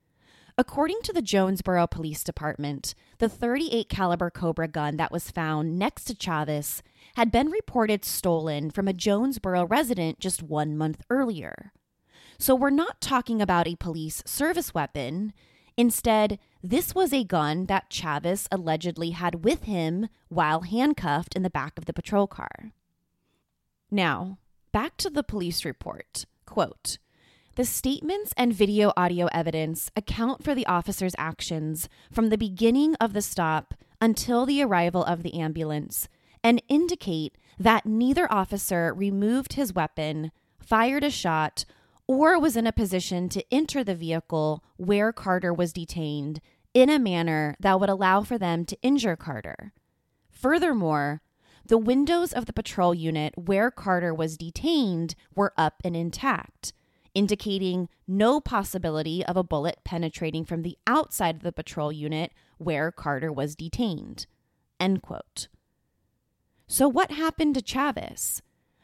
According 0.56 0.98
to 1.02 1.12
the 1.12 1.22
Jonesboro 1.22 1.88
Police 1.88 2.22
Department, 2.22 2.94
the 3.18 3.28
38 3.28 3.88
caliber 3.88 4.30
Cobra 4.30 4.68
gun 4.68 4.96
that 4.96 5.10
was 5.10 5.32
found 5.32 5.76
next 5.76 6.04
to 6.04 6.14
Chavis 6.14 6.82
had 7.16 7.32
been 7.32 7.50
reported 7.50 8.04
stolen 8.04 8.70
from 8.70 8.86
a 8.86 8.92
Jonesboro 8.92 9.66
resident 9.66 10.20
just 10.20 10.40
1 10.40 10.76
month 10.76 11.02
earlier. 11.10 11.72
So 12.38 12.54
we're 12.54 12.70
not 12.70 13.00
talking 13.00 13.42
about 13.42 13.66
a 13.66 13.74
police 13.74 14.22
service 14.24 14.72
weapon. 14.72 15.32
Instead, 15.76 16.38
this 16.62 16.94
was 16.94 17.12
a 17.12 17.24
gun 17.24 17.66
that 17.66 17.90
Chavis 17.90 18.46
allegedly 18.52 19.10
had 19.10 19.44
with 19.44 19.64
him 19.64 20.06
while 20.28 20.60
handcuffed 20.60 21.34
in 21.34 21.42
the 21.42 21.50
back 21.50 21.76
of 21.76 21.86
the 21.86 21.92
patrol 21.92 22.28
car. 22.28 22.70
Now, 23.90 24.38
back 24.72 24.96
to 24.98 25.10
the 25.10 25.22
police 25.22 25.64
report. 25.64 26.26
Quote 26.46 26.98
The 27.56 27.64
statements 27.64 28.32
and 28.36 28.52
video 28.52 28.92
audio 28.96 29.26
evidence 29.32 29.90
account 29.96 30.44
for 30.44 30.54
the 30.54 30.66
officer's 30.66 31.14
actions 31.18 31.88
from 32.12 32.28
the 32.28 32.38
beginning 32.38 32.94
of 32.96 33.12
the 33.12 33.22
stop 33.22 33.74
until 34.00 34.46
the 34.46 34.62
arrival 34.62 35.04
of 35.04 35.22
the 35.22 35.38
ambulance 35.38 36.08
and 36.42 36.62
indicate 36.68 37.36
that 37.58 37.84
neither 37.84 38.30
officer 38.32 38.94
removed 38.94 39.52
his 39.54 39.74
weapon, 39.74 40.32
fired 40.58 41.04
a 41.04 41.10
shot, 41.10 41.64
or 42.06 42.38
was 42.38 42.56
in 42.56 42.66
a 42.66 42.72
position 42.72 43.28
to 43.28 43.44
enter 43.52 43.84
the 43.84 43.94
vehicle 43.94 44.64
where 44.76 45.12
Carter 45.12 45.52
was 45.52 45.72
detained 45.72 46.40
in 46.72 46.88
a 46.88 46.98
manner 46.98 47.54
that 47.60 47.78
would 47.78 47.90
allow 47.90 48.22
for 48.22 48.38
them 48.38 48.64
to 48.64 48.80
injure 48.82 49.16
Carter. 49.16 49.72
Furthermore, 50.30 51.20
the 51.70 51.78
windows 51.78 52.32
of 52.32 52.46
the 52.46 52.52
patrol 52.52 52.92
unit 52.92 53.32
where 53.38 53.70
Carter 53.70 54.12
was 54.12 54.36
detained 54.36 55.14
were 55.36 55.52
up 55.56 55.80
and 55.84 55.96
intact, 55.96 56.72
indicating 57.14 57.88
no 58.08 58.40
possibility 58.40 59.24
of 59.24 59.36
a 59.36 59.44
bullet 59.44 59.78
penetrating 59.84 60.44
from 60.44 60.62
the 60.62 60.76
outside 60.84 61.36
of 61.36 61.42
the 61.42 61.52
patrol 61.52 61.92
unit 61.92 62.32
where 62.58 62.90
Carter 62.90 63.32
was 63.32 63.54
detained. 63.54 64.26
End 64.80 65.00
quote. 65.00 65.46
So, 66.66 66.88
what 66.88 67.12
happened 67.12 67.54
to 67.54 67.62
Chavis? 67.62 68.40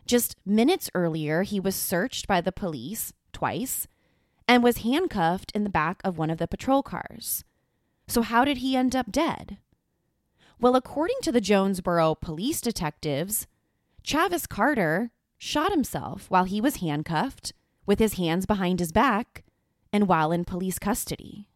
Just 0.07 0.37
minutes 0.47 0.89
earlier, 0.95 1.43
he 1.43 1.59
was 1.59 1.75
searched 1.75 2.29
by 2.29 2.41
the 2.41 2.53
police 2.53 3.13
twice 3.33 3.89
and 4.47 4.63
was 4.63 4.79
handcuffed 4.79 5.51
in 5.57 5.65
the 5.65 5.71
back 5.71 6.01
of 6.05 6.19
one 6.19 6.31
of 6.31 6.39
the 6.39 6.47
patrol 6.47 6.85
cars. 6.85 7.43
So, 8.07 8.23
how 8.23 8.45
did 8.45 8.59
he 8.59 8.77
end 8.77 8.95
up 8.95 9.11
dead? 9.11 9.59
Well, 10.59 10.75
according 10.75 11.17
to 11.23 11.33
the 11.33 11.41
Jonesboro 11.43 12.15
police 12.15 12.63
detectives, 12.63 13.47
Chavis 14.03 14.49
Carter 14.49 15.11
shot 15.37 15.71
himself 15.71 16.31
while 16.31 16.45
he 16.45 16.63
was 16.63 16.77
handcuffed, 16.77 17.53
with 17.85 17.99
his 17.99 18.15
hands 18.15 18.47
behind 18.47 18.81
his 18.81 18.91
back, 18.91 19.45
and 19.93 20.09
while 20.09 20.33
in 20.33 20.47
police 20.47 20.79
custody. 20.79 21.47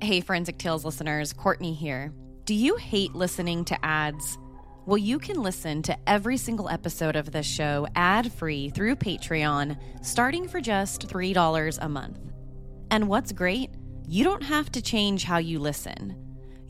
Hey, 0.00 0.20
Forensic 0.20 0.58
Tales 0.58 0.84
listeners, 0.84 1.32
Courtney 1.32 1.74
here. 1.74 2.12
Do 2.44 2.54
you 2.54 2.76
hate 2.76 3.16
listening 3.16 3.64
to 3.64 3.84
ads? 3.84 4.38
Well, 4.86 4.98
you 4.98 5.18
can 5.18 5.42
listen 5.42 5.82
to 5.82 5.98
every 6.08 6.36
single 6.36 6.68
episode 6.68 7.16
of 7.16 7.32
this 7.32 7.46
show 7.46 7.88
ad 7.96 8.32
free 8.32 8.70
through 8.70 8.96
Patreon, 8.96 9.76
starting 10.02 10.46
for 10.46 10.60
just 10.60 11.08
$3 11.08 11.78
a 11.80 11.88
month. 11.88 12.20
And 12.92 13.08
what's 13.08 13.32
great? 13.32 13.70
You 14.06 14.22
don't 14.22 14.42
have 14.44 14.70
to 14.70 14.82
change 14.82 15.24
how 15.24 15.38
you 15.38 15.58
listen 15.58 16.21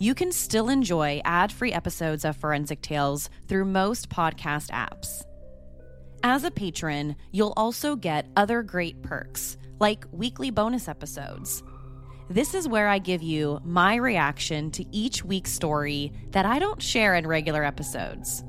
you 0.02 0.16
can 0.16 0.32
still 0.32 0.68
enjoy 0.68 1.20
ad 1.24 1.52
free 1.52 1.72
episodes 1.72 2.24
of 2.24 2.36
Forensic 2.36 2.82
Tales 2.82 3.30
through 3.46 3.64
most 3.64 4.08
podcast 4.08 4.68
apps. 4.70 5.22
As 6.24 6.42
a 6.42 6.50
patron, 6.50 7.14
you'll 7.30 7.52
also 7.56 7.94
get 7.94 8.26
other 8.34 8.64
great 8.64 9.00
perks, 9.04 9.56
like 9.78 10.04
weekly 10.10 10.50
bonus 10.50 10.88
episodes. 10.88 11.62
This 12.28 12.52
is 12.52 12.66
where 12.66 12.88
I 12.88 12.98
give 12.98 13.22
you 13.22 13.60
my 13.62 13.94
reaction 13.94 14.72
to 14.72 14.84
each 14.90 15.24
week's 15.24 15.52
story 15.52 16.12
that 16.30 16.46
I 16.46 16.58
don't 16.58 16.82
share 16.82 17.14
in 17.14 17.24
regular 17.24 17.62
episodes. 17.62 18.42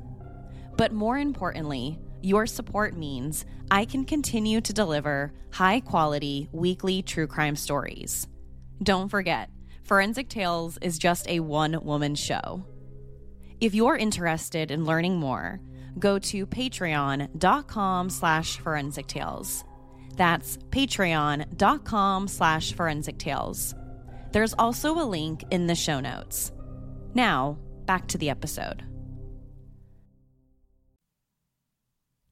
But 0.76 0.90
more 0.92 1.18
importantly, 1.18 2.00
your 2.20 2.48
support 2.48 2.96
means 2.96 3.46
I 3.70 3.84
can 3.84 4.04
continue 4.04 4.60
to 4.60 4.72
deliver 4.72 5.32
high 5.52 5.78
quality 5.78 6.48
weekly 6.50 7.00
true 7.02 7.28
crime 7.28 7.54
stories. 7.54 8.26
Don't 8.82 9.08
forget, 9.08 9.50
Forensic 9.84 10.30
Tales 10.30 10.78
is 10.80 10.98
just 10.98 11.28
a 11.28 11.40
one 11.40 11.78
woman 11.84 12.14
show. 12.14 12.64
If 13.60 13.74
you're 13.74 13.98
interested 13.98 14.70
in 14.70 14.86
learning 14.86 15.16
more, 15.16 15.60
go 15.98 16.18
to 16.18 16.46
patreon.com 16.46 18.10
slash 18.10 18.56
forensic 18.56 19.06
tales. 19.06 19.62
That's 20.16 20.56
patreon.com 20.70 22.28
slash 22.28 22.72
forensic 22.72 23.18
tales. 23.18 23.74
There's 24.32 24.54
also 24.54 24.98
a 24.98 25.04
link 25.04 25.44
in 25.50 25.66
the 25.66 25.74
show 25.74 26.00
notes. 26.00 26.50
Now, 27.12 27.58
back 27.84 28.08
to 28.08 28.18
the 28.18 28.30
episode. 28.30 28.84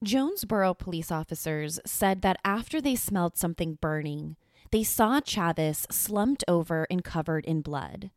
Jonesboro 0.02 0.74
police 0.74 1.12
officers 1.12 1.78
said 1.84 2.22
that 2.22 2.38
after 2.44 2.80
they 2.80 2.96
smelled 2.96 3.36
something 3.36 3.78
burning, 3.80 4.36
they 4.72 4.82
saw 4.82 5.20
Chavis 5.20 5.86
slumped 5.92 6.42
over 6.48 6.86
and 6.90 7.04
covered 7.04 7.44
in 7.44 7.60
blood. 7.60 8.10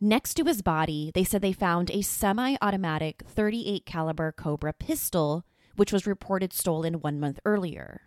Next 0.00 0.34
to 0.34 0.44
his 0.44 0.62
body, 0.62 1.10
they 1.12 1.24
said 1.24 1.42
they 1.42 1.52
found 1.52 1.90
a 1.90 2.02
semi-automatic 2.02 3.24
38 3.26 3.84
caliber 3.84 4.30
Cobra 4.30 4.72
pistol, 4.72 5.44
which 5.74 5.92
was 5.92 6.06
reported 6.06 6.52
stolen 6.52 7.00
1 7.00 7.18
month 7.20 7.40
earlier. 7.44 8.02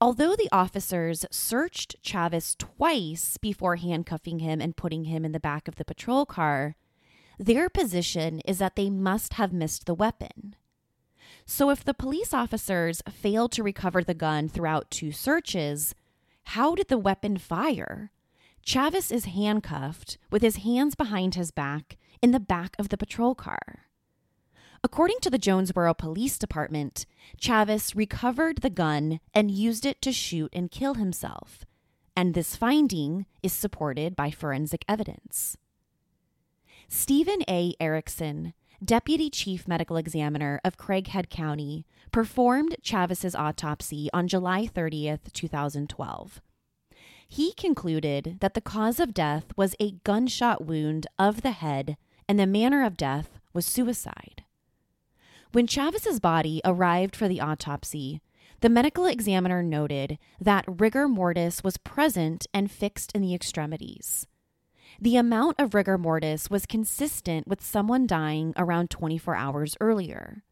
Although 0.00 0.36
the 0.36 0.48
officers 0.50 1.24
searched 1.30 2.02
Chavis 2.02 2.56
twice 2.56 3.36
before 3.36 3.76
handcuffing 3.76 4.40
him 4.40 4.60
and 4.60 4.76
putting 4.76 5.04
him 5.04 5.24
in 5.24 5.32
the 5.32 5.40
back 5.40 5.68
of 5.68 5.76
the 5.76 5.84
patrol 5.84 6.26
car, 6.26 6.76
their 7.38 7.68
position 7.68 8.40
is 8.40 8.58
that 8.58 8.76
they 8.76 8.88
must 8.88 9.34
have 9.34 9.52
missed 9.52 9.84
the 9.84 9.94
weapon. 9.94 10.56
So, 11.44 11.70
if 11.70 11.84
the 11.84 11.94
police 11.94 12.32
officers 12.32 13.02
failed 13.10 13.52
to 13.52 13.62
recover 13.62 14.02
the 14.02 14.14
gun 14.14 14.48
throughout 14.48 14.90
two 14.90 15.12
searches, 15.12 15.94
how 16.50 16.74
did 16.74 16.88
the 16.88 16.98
weapon 16.98 17.36
fire? 17.36 18.12
Chavis 18.64 19.12
is 19.12 19.26
handcuffed 19.26 20.16
with 20.30 20.42
his 20.42 20.56
hands 20.56 20.94
behind 20.94 21.34
his 21.34 21.50
back 21.50 21.96
in 22.22 22.30
the 22.30 22.40
back 22.40 22.76
of 22.78 22.88
the 22.88 22.96
patrol 22.96 23.34
car. 23.34 23.86
According 24.82 25.18
to 25.22 25.30
the 25.30 25.38
Jonesboro 25.38 25.94
Police 25.94 26.38
Department, 26.38 27.04
Chavis 27.40 27.96
recovered 27.96 28.58
the 28.58 28.70
gun 28.70 29.18
and 29.34 29.50
used 29.50 29.84
it 29.84 30.00
to 30.02 30.12
shoot 30.12 30.50
and 30.52 30.70
kill 30.70 30.94
himself, 30.94 31.64
and 32.16 32.32
this 32.32 32.54
finding 32.54 33.26
is 33.42 33.52
supported 33.52 34.14
by 34.14 34.30
forensic 34.30 34.84
evidence. 34.88 35.56
Stephen 36.88 37.42
A. 37.48 37.74
Erickson, 37.80 38.54
Deputy 38.84 39.30
Chief 39.30 39.66
Medical 39.66 39.96
Examiner 39.96 40.60
of 40.62 40.76
Craighead 40.76 41.30
County, 41.30 41.86
performed 42.12 42.76
Chavis's 42.82 43.34
autopsy 43.34 44.10
on 44.12 44.28
July 44.28 44.66
30th, 44.66 45.32
2012. 45.32 46.42
He 47.26 47.54
concluded 47.54 48.36
that 48.40 48.52
the 48.52 48.60
cause 48.60 49.00
of 49.00 49.14
death 49.14 49.46
was 49.56 49.74
a 49.80 49.92
gunshot 50.04 50.66
wound 50.66 51.06
of 51.18 51.40
the 51.40 51.52
head 51.52 51.96
and 52.28 52.38
the 52.38 52.46
manner 52.46 52.84
of 52.84 52.98
death 52.98 53.38
was 53.54 53.64
suicide. 53.64 54.44
When 55.52 55.66
Chavis's 55.66 56.20
body 56.20 56.60
arrived 56.62 57.16
for 57.16 57.28
the 57.28 57.40
autopsy, 57.40 58.20
the 58.60 58.68
medical 58.68 59.06
examiner 59.06 59.62
noted 59.62 60.18
that 60.38 60.64
rigor 60.68 61.08
mortis 61.08 61.64
was 61.64 61.78
present 61.78 62.46
and 62.52 62.70
fixed 62.70 63.12
in 63.12 63.22
the 63.22 63.34
extremities. 63.34 64.26
The 65.00 65.16
amount 65.16 65.60
of 65.60 65.74
rigor 65.74 65.98
mortis 65.98 66.48
was 66.48 66.64
consistent 66.64 67.46
with 67.46 67.62
someone 67.62 68.06
dying 68.06 68.54
around 68.56 68.90
24 68.90 69.34
hours 69.34 69.76
earlier. 69.80 70.42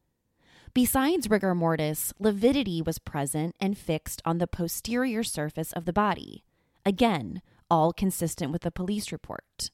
Besides 0.74 1.30
rigor 1.30 1.54
mortis, 1.54 2.12
lividity 2.18 2.82
was 2.82 2.98
present 2.98 3.54
and 3.60 3.78
fixed 3.78 4.20
on 4.24 4.38
the 4.38 4.46
posterior 4.46 5.22
surface 5.22 5.72
of 5.72 5.84
the 5.84 5.92
body. 5.92 6.44
Again, 6.84 7.40
all 7.70 7.92
consistent 7.92 8.52
with 8.52 8.62
the 8.62 8.70
police 8.70 9.12
report. 9.12 9.70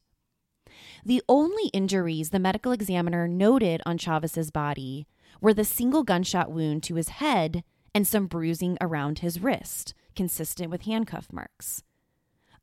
The 1.04 1.22
only 1.28 1.68
injuries 1.68 2.30
the 2.30 2.38
medical 2.38 2.70
examiner 2.70 3.26
noted 3.26 3.80
on 3.84 3.98
Chavis's 3.98 4.50
body 4.50 5.06
were 5.40 5.54
the 5.54 5.64
single 5.64 6.04
gunshot 6.04 6.52
wound 6.52 6.82
to 6.84 6.94
his 6.94 7.08
head 7.08 7.64
and 7.94 8.06
some 8.06 8.26
bruising 8.26 8.78
around 8.80 9.18
his 9.18 9.40
wrist, 9.40 9.94
consistent 10.14 10.70
with 10.70 10.82
handcuff 10.82 11.32
marks. 11.32 11.82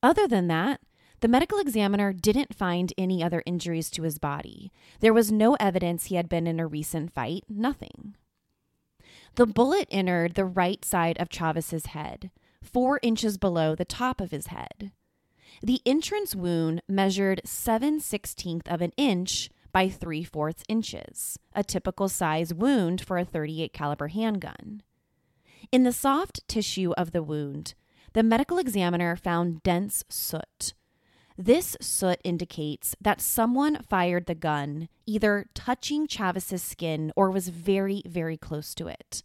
Other 0.01 0.27
than 0.27 0.47
that, 0.47 0.79
the 1.19 1.27
medical 1.27 1.59
examiner 1.59 2.13
didn't 2.13 2.55
find 2.55 2.93
any 2.97 3.23
other 3.23 3.43
injuries 3.45 3.89
to 3.91 4.03
his 4.03 4.19
body. 4.19 4.71
There 4.99 5.13
was 5.13 5.31
no 5.31 5.55
evidence 5.55 6.05
he 6.05 6.15
had 6.15 6.29
been 6.29 6.45
in 6.45 6.59
a 6.59 6.67
recent 6.67 7.11
fight, 7.13 7.43
nothing. 7.49 8.15
The 9.35 9.47
bullet 9.47 9.87
entered 9.89 10.35
the 10.35 10.45
right 10.45 10.83
side 10.85 11.17
of 11.19 11.29
Chavis's 11.29 11.87
head, 11.87 12.31
four 12.61 12.99
inches 13.01 13.37
below 13.37 13.75
the 13.75 13.85
top 13.85 14.21
of 14.21 14.31
his 14.31 14.47
head. 14.47 14.91
The 15.61 15.81
entrance 15.85 16.35
wound 16.35 16.81
measured 16.87 17.41
7 17.45 17.99
16th 17.99 18.67
of 18.67 18.81
an 18.81 18.93
inch 18.97 19.49
by 19.71 19.89
3 19.89 20.23
fourths 20.23 20.63
inches, 20.67 21.39
a 21.53 21.63
typical 21.63 22.09
size 22.09 22.53
wound 22.53 23.01
for 23.01 23.17
a 23.17 23.25
38 23.25 23.73
caliber 23.73 24.07
handgun. 24.07 24.81
In 25.71 25.83
the 25.83 25.93
soft 25.93 26.47
tissue 26.47 26.93
of 26.97 27.11
the 27.11 27.23
wound, 27.23 27.73
the 28.13 28.23
medical 28.23 28.57
examiner 28.57 29.15
found 29.15 29.63
dense 29.63 30.03
soot. 30.09 30.73
This 31.37 31.77
soot 31.79 32.19
indicates 32.23 32.95
that 32.99 33.21
someone 33.21 33.83
fired 33.83 34.25
the 34.25 34.33
gun, 34.33 34.89
either 35.05 35.45
touching 35.53 36.07
Chavis's 36.07 36.63
skin 36.63 37.13
or 37.15 37.29
was 37.29 37.49
very, 37.49 38.01
very 38.07 38.37
close 38.37 38.73
to 38.73 38.87
it. 38.87 39.21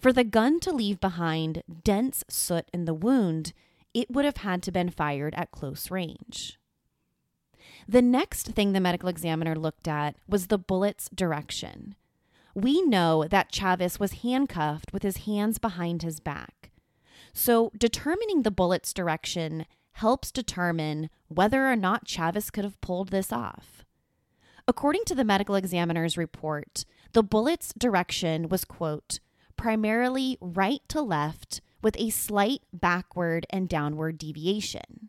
For 0.00 0.12
the 0.12 0.24
gun 0.24 0.58
to 0.60 0.72
leave 0.72 1.00
behind 1.00 1.62
dense 1.84 2.24
soot 2.28 2.68
in 2.72 2.84
the 2.84 2.94
wound, 2.94 3.52
it 3.94 4.10
would 4.10 4.24
have 4.24 4.38
had 4.38 4.60
to 4.64 4.72
been 4.72 4.90
fired 4.90 5.34
at 5.36 5.52
close 5.52 5.88
range. 5.88 6.58
The 7.88 8.02
next 8.02 8.48
thing 8.48 8.72
the 8.72 8.80
medical 8.80 9.08
examiner 9.08 9.54
looked 9.54 9.86
at 9.86 10.16
was 10.26 10.48
the 10.48 10.58
bullet's 10.58 11.08
direction. 11.14 11.94
We 12.54 12.82
know 12.82 13.26
that 13.28 13.52
Chavis 13.52 14.00
was 14.00 14.22
handcuffed 14.22 14.92
with 14.92 15.04
his 15.04 15.18
hands 15.18 15.58
behind 15.58 16.02
his 16.02 16.18
back. 16.18 16.72
So, 17.32 17.70
determining 17.76 18.42
the 18.42 18.50
bullet's 18.50 18.92
direction 18.92 19.66
helps 19.96 20.30
determine 20.30 21.08
whether 21.28 21.66
or 21.66 21.74
not 21.74 22.04
Chavis 22.04 22.52
could 22.52 22.64
have 22.64 22.78
pulled 22.82 23.08
this 23.08 23.32
off. 23.32 23.82
According 24.68 25.04
to 25.06 25.14
the 25.14 25.24
medical 25.24 25.54
examiner's 25.54 26.18
report, 26.18 26.84
the 27.12 27.22
bullet's 27.22 27.72
direction 27.72 28.50
was, 28.50 28.66
quote, 28.66 29.20
primarily 29.56 30.36
right 30.38 30.82
to 30.88 31.00
left 31.00 31.62
with 31.80 31.96
a 31.98 32.10
slight 32.10 32.60
backward 32.74 33.46
and 33.48 33.70
downward 33.70 34.18
deviation. 34.18 35.08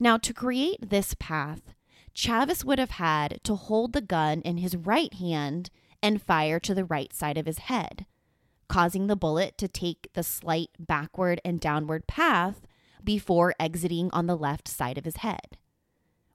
Now, 0.00 0.16
to 0.16 0.32
create 0.32 0.88
this 0.88 1.14
path, 1.18 1.74
Chavis 2.14 2.64
would 2.64 2.78
have 2.78 2.92
had 2.92 3.40
to 3.44 3.56
hold 3.56 3.92
the 3.92 4.00
gun 4.00 4.40
in 4.40 4.56
his 4.56 4.74
right 4.74 5.12
hand 5.12 5.68
and 6.02 6.22
fire 6.22 6.58
to 6.60 6.74
the 6.74 6.84
right 6.84 7.12
side 7.12 7.36
of 7.36 7.44
his 7.44 7.58
head, 7.58 8.06
causing 8.68 9.06
the 9.06 9.16
bullet 9.16 9.58
to 9.58 9.68
take 9.68 10.08
the 10.14 10.22
slight 10.22 10.70
backward 10.78 11.42
and 11.44 11.60
downward 11.60 12.06
path 12.06 12.67
before 13.04 13.54
exiting 13.58 14.10
on 14.12 14.26
the 14.26 14.36
left 14.36 14.68
side 14.68 14.98
of 14.98 15.04
his 15.04 15.18
head. 15.18 15.58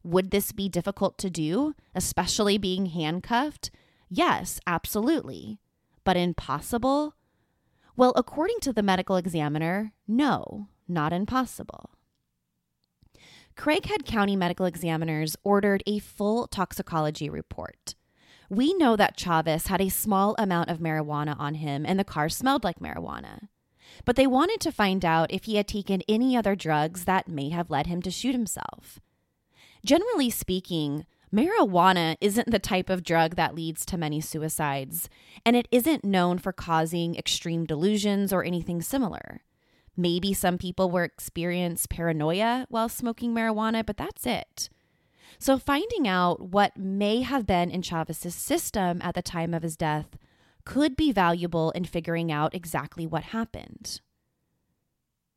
Would 0.04 0.32
this 0.32 0.52
be 0.52 0.68
difficult 0.68 1.18
to 1.20 1.30
do, 1.30 1.76
especially 1.96 2.58
being 2.58 2.88
handcuffed? 2.88 3.72
Yes, 4.10 4.60
absolutely. 4.68 5.60
But 6.04 6.18
impossible? 6.18 7.16
Well, 7.96 8.12
according 8.16 8.60
to 8.62 8.74
the 8.74 8.84
medical 8.84 9.16
examiner, 9.16 9.94
no, 10.08 10.68
not 10.88 11.14
impossible. 11.14 11.92
Craighead 13.56 14.06
County 14.06 14.36
medical 14.36 14.66
examiners 14.66 15.36
ordered 15.44 15.84
a 15.86 16.00
full 16.00 16.48
toxicology 16.48 17.30
report. 17.30 17.96
We 18.50 18.74
know 18.74 18.96
that 18.96 19.18
Chavis 19.18 19.68
had 19.68 19.80
a 19.80 19.90
small 19.90 20.36
amount 20.38 20.70
of 20.70 20.80
marijuana 20.80 21.40
on 21.40 21.56
him 21.56 21.86
and 21.86 22.00
the 22.00 22.04
car 22.04 22.30
smelled 22.30 22.64
like 22.64 22.80
marijuana. 22.80 23.48
But 24.06 24.16
they 24.16 24.28
wanted 24.28 24.60
to 24.62 24.72
find 24.72 25.04
out 25.04 25.32
if 25.32 25.46
he 25.46 25.56
had 25.56 25.68
taken 25.68 26.02
any 26.08 26.36
other 26.36 26.56
drugs 26.56 27.06
that 27.06 27.28
may 27.28 27.50
have 27.50 27.70
led 27.70 27.88
him 27.88 28.02
to 28.02 28.12
shoot 28.12 28.34
himself. 28.34 29.00
Generally 29.86 30.30
speaking, 30.30 31.06
marijuana 31.34 32.16
isn't 32.22 32.52
the 32.52 32.60
type 32.60 32.90
of 32.90 33.04
drug 33.04 33.36
that 33.36 33.56
leads 33.56 33.86
to 33.86 33.98
many 33.98 34.22
suicides, 34.22 35.10
and 35.46 35.56
it 35.56 35.68
isn't 35.72 36.06
known 36.06 36.38
for 36.38 36.54
causing 36.54 37.16
extreme 37.16 37.66
delusions 37.66 38.32
or 38.32 38.44
anything 38.44 38.82
similar. 38.82 39.42
Maybe 39.96 40.34
some 40.34 40.58
people 40.58 40.90
will 40.90 41.04
experience 41.04 41.86
paranoia 41.86 42.66
while 42.70 42.90
smoking 42.90 43.34
marijuana, 43.34 43.86
but 43.86 43.98
that's 43.98 44.26
it. 44.26 44.70
So, 45.40 45.58
finding 45.58 46.08
out 46.08 46.50
what 46.50 46.78
may 46.78 47.22
have 47.22 47.46
been 47.46 47.70
in 47.70 47.82
Chavis's 47.82 48.36
system 48.36 49.02
at 49.02 49.16
the 49.16 49.22
time 49.22 49.54
of 49.54 49.64
his 49.64 49.76
death 49.76 50.18
could 50.66 50.96
be 50.96 51.12
valuable 51.12 51.72
in 51.72 51.86
figuring 51.86 52.32
out 52.32 52.56
exactly 52.56 53.06
what 53.06 53.24
happened. 53.26 54.02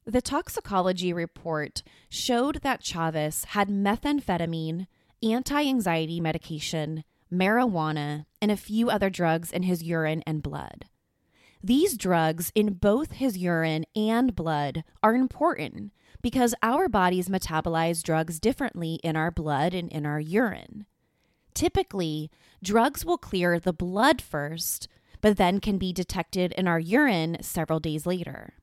The 0.04 0.22
toxicology 0.22 1.12
report 1.12 1.82
showed 2.08 2.62
that 2.62 2.82
Chavis 2.82 3.44
had 3.46 3.68
methamphetamine, 3.68 4.86
anti 5.22 5.66
anxiety 5.66 6.20
medication, 6.20 7.02
marijuana, 7.32 8.26
and 8.40 8.52
a 8.52 8.56
few 8.56 8.88
other 8.88 9.10
drugs 9.10 9.50
in 9.50 9.64
his 9.64 9.82
urine 9.82 10.22
and 10.26 10.42
blood. 10.42 10.84
These 11.62 11.96
drugs 11.96 12.52
in 12.54 12.74
both 12.74 13.12
his 13.12 13.36
urine 13.36 13.86
and 13.96 14.36
blood 14.36 14.84
are 15.02 15.16
important 15.16 15.92
because 16.22 16.54
our 16.62 16.88
bodies 16.88 17.28
metabolize 17.28 18.02
drugs 18.02 18.38
differently 18.38 19.00
in 19.02 19.16
our 19.16 19.32
blood 19.32 19.74
and 19.74 19.90
in 19.90 20.06
our 20.06 20.20
urine. 20.20 20.86
Typically, 21.54 22.30
drugs 22.62 23.04
will 23.04 23.18
clear 23.18 23.58
the 23.58 23.72
blood 23.72 24.22
first, 24.22 24.86
but 25.20 25.36
then 25.36 25.60
can 25.60 25.78
be 25.78 25.92
detected 25.92 26.52
in 26.52 26.68
our 26.68 26.78
urine 26.78 27.38
several 27.40 27.80
days 27.80 28.06
later. 28.06 28.54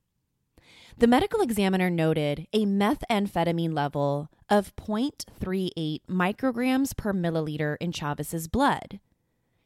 The 0.97 1.07
medical 1.07 1.41
examiner 1.41 1.89
noted 1.89 2.47
a 2.53 2.65
methamphetamine 2.65 3.73
level 3.73 4.29
of 4.49 4.75
0.38 4.75 6.01
micrograms 6.07 6.95
per 6.95 7.13
milliliter 7.13 7.77
in 7.79 7.91
Chavis's 7.91 8.47
blood. 8.47 8.99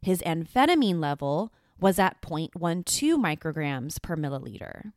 His 0.01 0.21
amphetamine 0.21 1.01
level 1.01 1.51
was 1.79 1.99
at 1.99 2.21
0.12 2.21 2.85
micrograms 3.17 4.01
per 4.01 4.15
milliliter. 4.15 4.93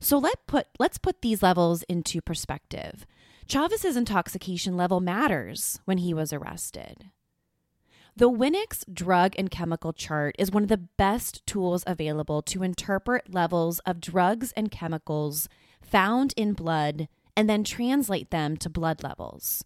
So 0.00 0.18
let 0.18 0.46
put, 0.46 0.66
let's 0.78 0.98
put 0.98 1.22
these 1.22 1.42
levels 1.42 1.82
into 1.84 2.20
perspective. 2.20 3.06
Chavis's 3.48 3.96
intoxication 3.96 4.76
level 4.76 5.00
matters 5.00 5.80
when 5.86 5.98
he 5.98 6.12
was 6.12 6.32
arrested. 6.32 7.10
The 8.18 8.28
Winek's 8.28 8.84
drug 8.92 9.34
and 9.38 9.48
chemical 9.48 9.92
chart 9.92 10.34
is 10.40 10.50
one 10.50 10.64
of 10.64 10.68
the 10.68 10.76
best 10.76 11.46
tools 11.46 11.84
available 11.86 12.42
to 12.42 12.64
interpret 12.64 13.32
levels 13.32 13.78
of 13.86 14.00
drugs 14.00 14.50
and 14.56 14.72
chemicals 14.72 15.48
found 15.80 16.34
in 16.36 16.52
blood 16.52 17.06
and 17.36 17.48
then 17.48 17.62
translate 17.62 18.32
them 18.32 18.56
to 18.56 18.68
blood 18.68 19.04
levels. 19.04 19.64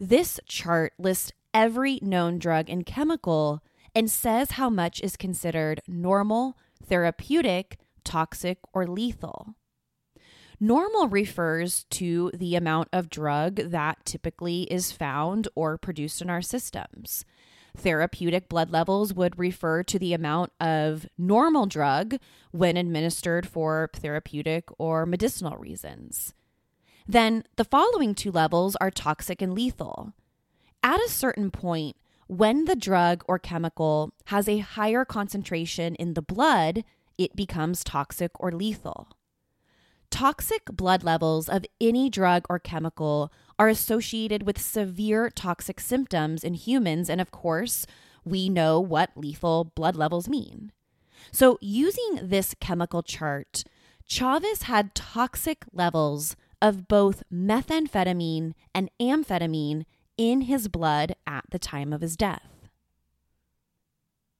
This 0.00 0.40
chart 0.46 0.94
lists 0.98 1.32
every 1.52 1.98
known 2.00 2.38
drug 2.38 2.70
and 2.70 2.86
chemical 2.86 3.62
and 3.94 4.10
says 4.10 4.52
how 4.52 4.70
much 4.70 5.02
is 5.02 5.18
considered 5.18 5.82
normal, 5.86 6.56
therapeutic, 6.82 7.76
toxic, 8.02 8.60
or 8.72 8.86
lethal. 8.86 9.56
Normal 10.58 11.08
refers 11.08 11.84
to 11.90 12.30
the 12.32 12.56
amount 12.56 12.88
of 12.94 13.10
drug 13.10 13.56
that 13.56 14.06
typically 14.06 14.62
is 14.72 14.90
found 14.90 15.48
or 15.54 15.76
produced 15.76 16.22
in 16.22 16.30
our 16.30 16.40
systems. 16.40 17.26
Therapeutic 17.76 18.48
blood 18.48 18.70
levels 18.70 19.12
would 19.12 19.38
refer 19.38 19.82
to 19.82 19.98
the 19.98 20.14
amount 20.14 20.52
of 20.60 21.06
normal 21.18 21.66
drug 21.66 22.16
when 22.52 22.76
administered 22.76 23.46
for 23.46 23.90
therapeutic 23.92 24.68
or 24.78 25.04
medicinal 25.06 25.56
reasons. 25.56 26.34
Then 27.06 27.44
the 27.56 27.64
following 27.64 28.14
two 28.14 28.30
levels 28.30 28.76
are 28.76 28.90
toxic 28.90 29.42
and 29.42 29.52
lethal. 29.52 30.12
At 30.82 31.00
a 31.00 31.08
certain 31.08 31.50
point, 31.50 31.96
when 32.26 32.64
the 32.64 32.76
drug 32.76 33.24
or 33.28 33.38
chemical 33.38 34.12
has 34.26 34.48
a 34.48 34.58
higher 34.58 35.04
concentration 35.04 35.94
in 35.96 36.14
the 36.14 36.22
blood, 36.22 36.84
it 37.18 37.36
becomes 37.36 37.84
toxic 37.84 38.30
or 38.40 38.52
lethal. 38.52 39.08
Toxic 40.10 40.64
blood 40.66 41.02
levels 41.02 41.48
of 41.48 41.66
any 41.80 42.08
drug 42.08 42.46
or 42.48 42.58
chemical 42.58 43.32
are 43.58 43.68
associated 43.68 44.44
with 44.44 44.60
severe 44.60 45.30
toxic 45.30 45.80
symptoms 45.80 46.44
in 46.44 46.54
humans, 46.54 47.08
and 47.08 47.20
of 47.20 47.30
course, 47.30 47.86
we 48.24 48.48
know 48.48 48.80
what 48.80 49.10
lethal 49.16 49.64
blood 49.74 49.96
levels 49.96 50.28
mean. 50.28 50.72
So, 51.30 51.58
using 51.60 52.20
this 52.22 52.54
chemical 52.60 53.02
chart, 53.02 53.64
Chavis 54.08 54.62
had 54.64 54.94
toxic 54.94 55.64
levels 55.72 56.36
of 56.60 56.88
both 56.88 57.22
methamphetamine 57.32 58.54
and 58.74 58.90
amphetamine 59.00 59.84
in 60.16 60.42
his 60.42 60.68
blood 60.68 61.14
at 61.26 61.44
the 61.50 61.58
time 61.58 61.92
of 61.92 62.00
his 62.00 62.16
death. 62.16 62.68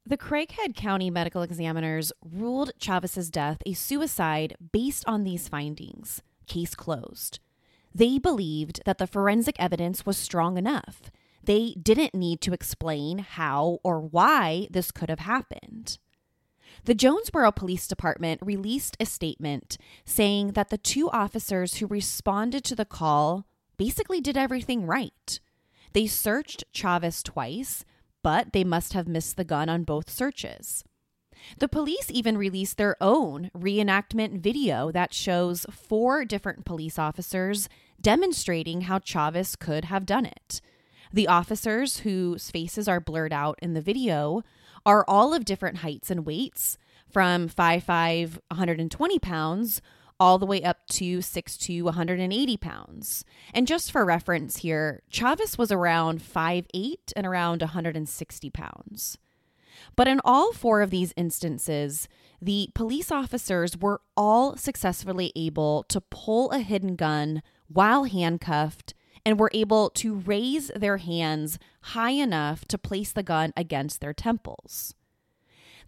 The 0.07 0.19
Craighead 0.19 0.77
County 0.77 1.09
medical 1.09 1.43
examiners 1.43 2.13
ruled 2.23 2.73
Chavis's 2.79 3.31
death 3.31 3.59
a 3.65 3.73
suicide 3.73 4.55
based 4.73 5.05
on 5.07 5.25
these 5.25 5.49
findings. 5.49 6.23
Case 6.47 6.75
closed. 6.75 7.39
They 7.95 8.19
believed 8.19 8.83
that 8.85 8.99
the 8.99 9.07
forensic 9.07 9.55
evidence 9.59 10.05
was 10.05 10.17
strong 10.17 10.59
enough. 10.59 11.13
They 11.43 11.75
didn't 11.81 12.15
need 12.15 12.41
to 12.41 12.53
explain 12.53 13.19
how 13.19 13.79
or 13.85 14.01
why 14.01 14.67
this 14.71 14.91
could 14.91 15.11
have 15.11 15.21
happened. 15.21 15.99
The 16.87 16.95
Jonesboro 16.95 17.53
Police 17.53 17.87
Department 17.87 18.41
released 18.43 18.97
a 18.99 19.07
statement 19.07 19.79
saying 20.05 20.53
that 20.53 20.71
the 20.71 20.79
two 20.79 21.09
officers 21.11 21.77
who 21.77 21.87
responded 21.87 22.65
to 22.65 22.75
the 22.75 22.85
call 22.85 23.47
basically 23.77 24.21
did 24.21 24.37
everything 24.37 24.87
right. 24.87 25.39
They 25.93 26.07
searched 26.07 26.65
Chavis 26.75 27.23
twice, 27.23 27.85
but 28.23 28.53
they 28.53 28.65
must 28.65 28.93
have 28.93 29.07
missed 29.07 29.37
the 29.37 29.45
gun 29.45 29.69
on 29.69 29.85
both 29.85 30.11
searches. 30.11 30.83
The 31.59 31.69
police 31.69 32.11
even 32.11 32.39
released 32.39 32.77
their 32.77 32.97
own 33.01 33.51
reenactment 33.57 34.41
video 34.41 34.91
that 34.93 35.13
shows 35.13 35.67
four 35.71 36.25
different 36.25 36.65
police 36.65 36.99
officers 36.99 37.69
demonstrating 38.05 38.83
how 38.83 38.99
Chavis 38.99 39.59
could 39.59 39.87
have 39.87 40.07
done 40.07 40.27
it. 40.27 40.61
The 41.13 41.27
officers, 41.27 42.01
whose 42.01 42.51
faces 42.51 42.87
are 42.87 43.01
blurred 43.01 43.33
out 43.33 43.59
in 43.63 43.73
the 43.73 43.81
video, 43.81 44.43
are 44.85 45.05
all 45.09 45.33
of 45.33 45.45
different 45.45 45.79
heights 45.79 46.11
and 46.11 46.27
weights, 46.27 46.77
from 47.09 47.49
5'5, 47.49 48.39
120 48.49 49.19
pounds, 49.21 49.81
all 50.21 50.39
the 50.39 50.47
way 50.47 50.63
up 50.63 50.87
to 50.89 51.19
6'2, 51.19 51.83
180 51.83 52.57
pounds. 52.59 53.25
And 53.55 53.67
just 53.67 53.91
for 53.91 54.05
reference 54.05 54.59
here, 54.59 55.03
Chavis 55.11 55.57
was 55.57 55.73
around 55.73 56.21
5'8 56.21 56.97
and 57.17 57.27
around 57.27 57.63
160 57.63 58.51
pounds. 58.51 59.19
But 59.97 60.09
in 60.09 60.21
all 60.25 60.53
four 60.53 60.83
of 60.83 60.91
these 60.91 61.15
instances, 61.17 62.09
the 62.41 62.69
police 62.75 63.11
officers 63.11 63.77
were 63.79 64.03
all 64.17 64.57
successfully 64.57 65.33
able 65.35 65.85
to 65.85 66.01
pull 66.01 66.51
a 66.51 66.59
hidden 66.59 66.97
gun 66.97 67.43
while 67.69 68.05
handcuffed 68.05 68.95
and 69.25 69.39
were 69.39 69.51
able 69.55 69.91
to 69.91 70.17
raise 70.17 70.71
their 70.77 70.99
hands 70.99 71.59
high 71.81 72.11
enough 72.11 72.65
to 72.67 72.79
place 72.79 73.13
the 73.13 73.23
gun 73.23 73.53
against 73.57 74.01
their 74.01 74.13
temples. 74.13 74.95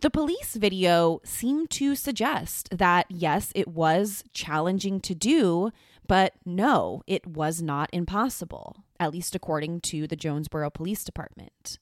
The 0.01 0.11
police 0.11 0.55
video 0.57 1.21
seemed 1.25 1.71
to 1.71 1.95
suggest 1.95 2.69
that 2.71 3.07
yes, 3.09 3.51
it 3.55 3.69
was 3.69 4.25
challenging 4.33 5.01
to 5.01 5.15
do, 5.15 5.71
but 6.07 6.35
no, 6.45 7.03
it 7.07 7.27
was 7.27 7.62
not 7.62 7.89
impossible, 7.93 8.85
at 9.01 9.12
least 9.12 9.35
according 9.35 9.81
to 9.83 10.07
the 10.07 10.17
Jonesboro 10.17 10.71
Police 10.71 11.03
Department. 11.03 11.79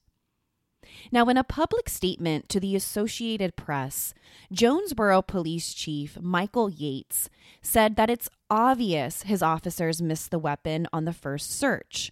Now, 1.11 1.25
in 1.29 1.37
a 1.37 1.43
public 1.43 1.89
statement 1.89 2.49
to 2.49 2.59
the 2.59 2.75
Associated 2.75 3.55
Press, 3.55 4.13
Jonesboro 4.51 5.21
Police 5.21 5.73
Chief 5.73 6.19
Michael 6.21 6.69
Yates 6.69 7.29
said 7.61 7.95
that 7.95 8.09
it's 8.09 8.29
obvious 8.49 9.23
his 9.23 9.41
officers 9.41 10.01
missed 10.01 10.31
the 10.31 10.39
weapon 10.39 10.87
on 10.93 11.05
the 11.05 11.13
first 11.13 11.51
search. 11.51 12.11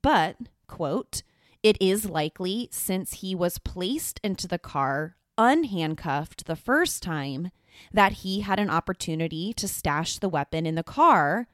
But, 0.00 0.36
quote, 0.66 1.22
it 1.62 1.76
is 1.80 2.08
likely 2.08 2.68
since 2.70 3.14
he 3.14 3.34
was 3.34 3.58
placed 3.58 4.20
into 4.22 4.46
the 4.46 4.58
car 4.58 5.16
unhandcuffed 5.36 6.44
the 6.44 6.56
first 6.56 7.02
time 7.02 7.50
that 7.92 8.12
he 8.12 8.40
had 8.40 8.58
an 8.58 8.70
opportunity 8.70 9.52
to 9.54 9.68
stash 9.68 10.18
the 10.18 10.28
weapon 10.28 10.66
in 10.66 10.74
the 10.74 10.82
car. 10.82 11.46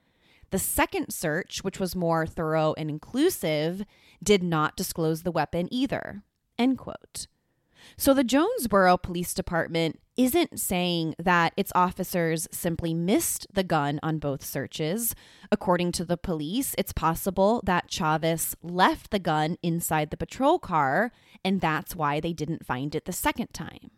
The 0.51 0.59
second 0.59 1.13
search, 1.13 1.63
which 1.63 1.79
was 1.79 1.97
more 1.97 2.27
thorough 2.27 2.75
and 2.79 2.89
inclusive, 2.89 3.85
did 4.23 4.43
not 4.43 4.77
disclose 4.77 5.23
the 5.23 5.33
weapon 5.33 5.69
either. 5.71 6.23
End 6.59 6.79
quote. 6.79 7.27
So 7.97 8.15
the 8.15 8.25
Jonesboro 8.25 8.97
Police 8.97 9.35
Department 9.35 10.01
isn't 10.17 10.59
saying 10.59 11.15
that 11.19 11.53
its 11.57 11.73
officers 11.75 12.49
simply 12.51 12.95
missed 12.95 13.47
the 13.53 13.65
gun 13.65 14.01
on 14.03 14.19
both 14.19 14.45
searches. 14.45 15.15
According 15.51 15.93
to 15.93 16.05
the 16.05 16.17
police, 16.17 16.75
it's 16.79 16.93
possible 16.93 17.61
that 17.65 17.91
Chavis 17.91 18.55
left 18.63 19.11
the 19.11 19.19
gun 19.19 19.59
inside 19.63 20.11
the 20.11 20.17
patrol 20.17 20.59
car, 20.59 21.13
and 21.45 21.61
that's 21.61 21.97
why 21.97 22.21
they 22.21 22.33
didn't 22.33 22.67
find 22.67 22.95
it 22.95 23.05
the 23.05 23.13
second 23.13 23.53
time. 23.53 23.91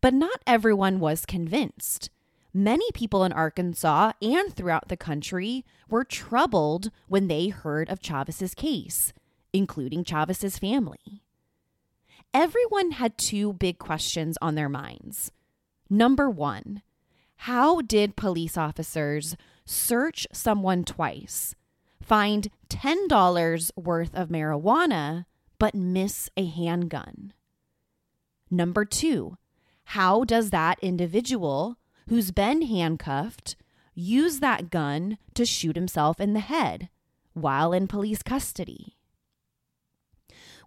But 0.00 0.14
not 0.14 0.40
everyone 0.46 1.00
was 1.00 1.26
convinced. 1.26 2.10
Many 2.52 2.90
people 2.94 3.22
in 3.24 3.32
Arkansas 3.32 4.12
and 4.22 4.54
throughout 4.54 4.88
the 4.88 4.96
country 4.96 5.64
were 5.88 6.04
troubled 6.04 6.90
when 7.06 7.28
they 7.28 7.48
heard 7.48 7.90
of 7.90 8.00
Chavis's 8.00 8.54
case, 8.54 9.12
including 9.52 10.04
Chavis's 10.04 10.58
family 10.58 11.22
everyone 12.32 12.92
had 12.92 13.18
two 13.18 13.52
big 13.54 13.78
questions 13.78 14.36
on 14.40 14.54
their 14.54 14.68
minds. 14.68 15.32
Number 15.88 16.28
one, 16.28 16.82
how 17.36 17.80
did 17.80 18.16
police 18.16 18.56
officers 18.56 19.36
search 19.64 20.26
someone 20.32 20.84
twice, 20.84 21.54
find 22.02 22.48
$10 22.68 23.70
worth 23.76 24.14
of 24.14 24.28
marijuana, 24.28 25.26
but 25.58 25.74
miss 25.74 26.28
a 26.36 26.46
handgun? 26.46 27.32
Number 28.50 28.84
two, 28.84 29.36
how 29.90 30.24
does 30.24 30.50
that 30.50 30.78
individual 30.82 31.76
who's 32.08 32.30
been 32.30 32.62
handcuffed 32.62 33.56
use 33.94 34.40
that 34.40 34.70
gun 34.70 35.18
to 35.34 35.44
shoot 35.44 35.76
himself 35.76 36.20
in 36.20 36.32
the 36.32 36.40
head 36.40 36.88
while 37.32 37.72
in 37.72 37.86
police 37.86 38.22
custody? 38.22 38.95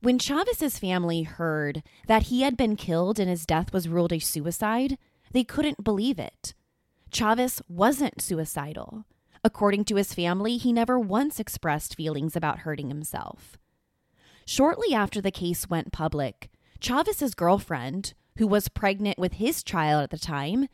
When 0.02 0.18
Chavis's 0.18 0.80
family 0.80 1.24
heard 1.24 1.84
that 2.08 2.24
he 2.24 2.42
had 2.42 2.56
been 2.56 2.78
killed 2.78 3.20
and 3.20 3.30
his 3.30 3.46
death 3.46 3.74
was 3.74 3.90
ruled 3.90 4.14
a 4.14 4.20
suicide, 4.20 4.98
they 5.34 5.44
couldn't 5.44 5.84
believe 5.84 6.18
it. 6.18 6.54
Chavis 7.12 7.62
wasn't 7.68 8.22
suicidal. 8.22 9.04
According 9.44 9.84
to 9.86 9.96
his 9.96 10.14
family, 10.14 10.56
he 10.56 10.72
never 10.72 10.98
once 10.98 11.40
expressed 11.40 11.96
feelings 11.96 12.38
about 12.38 12.60
hurting 12.60 12.88
himself. 12.88 13.58
Shortly 14.46 14.94
after 14.94 15.20
the 15.20 15.32
case 15.32 15.70
went 15.70 15.92
public, 15.92 16.50
Chavis's 16.80 17.34
girlfriend, 17.34 18.14
who 18.38 18.48
was 18.48 18.70
pregnant 18.70 19.20
with 19.20 19.34
his 19.34 19.64
child 19.64 20.04
at 20.04 20.12
the 20.12 20.18
time, 20.18 20.68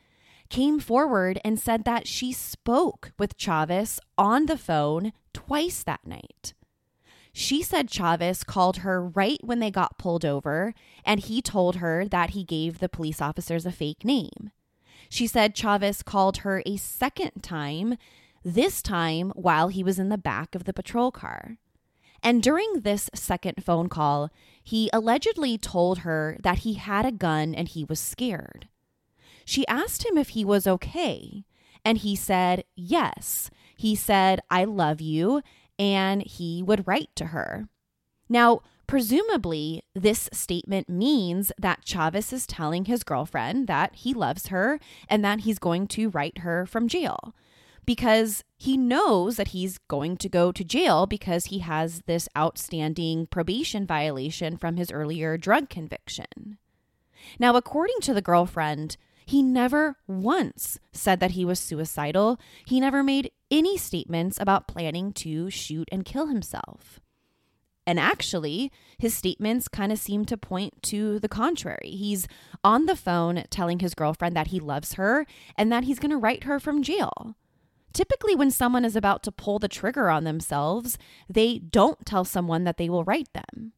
came 0.50 0.78
forward 0.78 1.40
and 1.44 1.58
said 1.58 1.84
that 1.84 2.06
she 2.06 2.32
spoke 2.32 3.10
with 3.18 3.36
Chavis 3.36 3.98
on 4.16 4.46
the 4.46 4.56
phone 4.56 5.12
twice 5.32 5.82
that 5.82 6.06
night. 6.06 6.54
She 7.38 7.62
said 7.62 7.90
Chavis 7.90 8.46
called 8.46 8.78
her 8.78 8.98
right 8.98 9.38
when 9.44 9.58
they 9.58 9.70
got 9.70 9.98
pulled 9.98 10.24
over, 10.24 10.72
and 11.04 11.20
he 11.20 11.42
told 11.42 11.76
her 11.76 12.06
that 12.06 12.30
he 12.30 12.44
gave 12.44 12.78
the 12.78 12.88
police 12.88 13.20
officers 13.20 13.66
a 13.66 13.70
fake 13.70 14.06
name. 14.06 14.52
She 15.10 15.26
said 15.26 15.54
Chavis 15.54 16.02
called 16.02 16.38
her 16.38 16.62
a 16.64 16.78
second 16.78 17.42
time, 17.42 17.98
this 18.42 18.80
time 18.80 19.32
while 19.36 19.68
he 19.68 19.84
was 19.84 19.98
in 19.98 20.08
the 20.08 20.16
back 20.16 20.54
of 20.54 20.64
the 20.64 20.72
patrol 20.72 21.10
car. 21.10 21.58
And 22.22 22.42
during 22.42 22.80
this 22.80 23.10
second 23.12 23.62
phone 23.62 23.90
call, 23.90 24.30
he 24.64 24.88
allegedly 24.94 25.58
told 25.58 25.98
her 25.98 26.38
that 26.42 26.60
he 26.60 26.74
had 26.74 27.04
a 27.04 27.12
gun 27.12 27.54
and 27.54 27.68
he 27.68 27.84
was 27.84 28.00
scared. 28.00 28.66
She 29.44 29.66
asked 29.66 30.06
him 30.06 30.16
if 30.16 30.30
he 30.30 30.42
was 30.42 30.66
okay, 30.66 31.44
and 31.84 31.98
he 31.98 32.16
said 32.16 32.64
yes. 32.74 33.50
He 33.76 33.94
said, 33.94 34.40
I 34.50 34.64
love 34.64 35.02
you, 35.02 35.42
and 35.78 36.22
he 36.22 36.62
would 36.62 36.86
write 36.86 37.10
to 37.16 37.26
her. 37.26 37.68
Now, 38.28 38.60
presumably, 38.86 39.82
this 39.94 40.28
statement 40.32 40.88
means 40.88 41.52
that 41.58 41.84
Chavis 41.84 42.32
is 42.32 42.46
telling 42.46 42.84
his 42.86 43.02
girlfriend 43.04 43.66
that 43.66 43.94
he 43.96 44.14
loves 44.14 44.48
her 44.48 44.78
and 45.08 45.24
that 45.24 45.40
he's 45.40 45.58
going 45.58 45.86
to 45.88 46.10
write 46.10 46.38
her 46.38 46.66
from 46.66 46.88
jail. 46.88 47.34
because 47.86 48.42
he 48.58 48.76
knows 48.76 49.36
that 49.36 49.48
he's 49.48 49.78
going 49.78 50.16
to 50.16 50.28
go 50.28 50.50
to 50.50 50.64
jail 50.64 51.06
because 51.06 51.46
he 51.46 51.60
has 51.60 52.02
this 52.06 52.28
outstanding 52.36 53.26
probation 53.28 53.86
violation 53.86 54.56
from 54.56 54.76
his 54.76 54.90
earlier 54.90 55.38
drug 55.38 55.70
conviction. 55.70 56.58
Now, 57.38 57.54
according 57.56 58.00
to 58.02 58.12
the 58.14 58.22
girlfriend, 58.22 58.96
he 59.26 59.42
never 59.42 59.96
once 60.06 60.78
said 60.92 61.18
that 61.18 61.32
he 61.32 61.44
was 61.44 61.58
suicidal. 61.58 62.38
He 62.64 62.78
never 62.78 63.02
made 63.02 63.32
any 63.50 63.76
statements 63.76 64.38
about 64.40 64.68
planning 64.68 65.12
to 65.14 65.50
shoot 65.50 65.88
and 65.90 66.04
kill 66.04 66.28
himself. 66.28 67.00
And 67.88 67.98
actually, 67.98 68.70
his 68.98 69.14
statements 69.14 69.66
kind 69.66 69.90
of 69.90 69.98
seem 69.98 70.24
to 70.26 70.36
point 70.36 70.80
to 70.84 71.18
the 71.18 71.28
contrary. 71.28 71.90
He's 71.90 72.28
on 72.62 72.86
the 72.86 72.96
phone 72.96 73.44
telling 73.50 73.80
his 73.80 73.94
girlfriend 73.94 74.36
that 74.36 74.48
he 74.48 74.60
loves 74.60 74.94
her 74.94 75.26
and 75.56 75.72
that 75.72 75.84
he's 75.84 75.98
going 75.98 76.10
to 76.10 76.16
write 76.16 76.44
her 76.44 76.60
from 76.60 76.82
jail. 76.82 77.36
Typically, 77.92 78.36
when 78.36 78.50
someone 78.50 78.84
is 78.84 78.94
about 78.94 79.22
to 79.24 79.32
pull 79.32 79.58
the 79.58 79.68
trigger 79.68 80.08
on 80.08 80.24
themselves, 80.24 80.98
they 81.28 81.58
don't 81.58 82.06
tell 82.06 82.24
someone 82.24 82.64
that 82.64 82.76
they 82.76 82.88
will 82.88 83.04
write 83.04 83.32
them. 83.32 83.72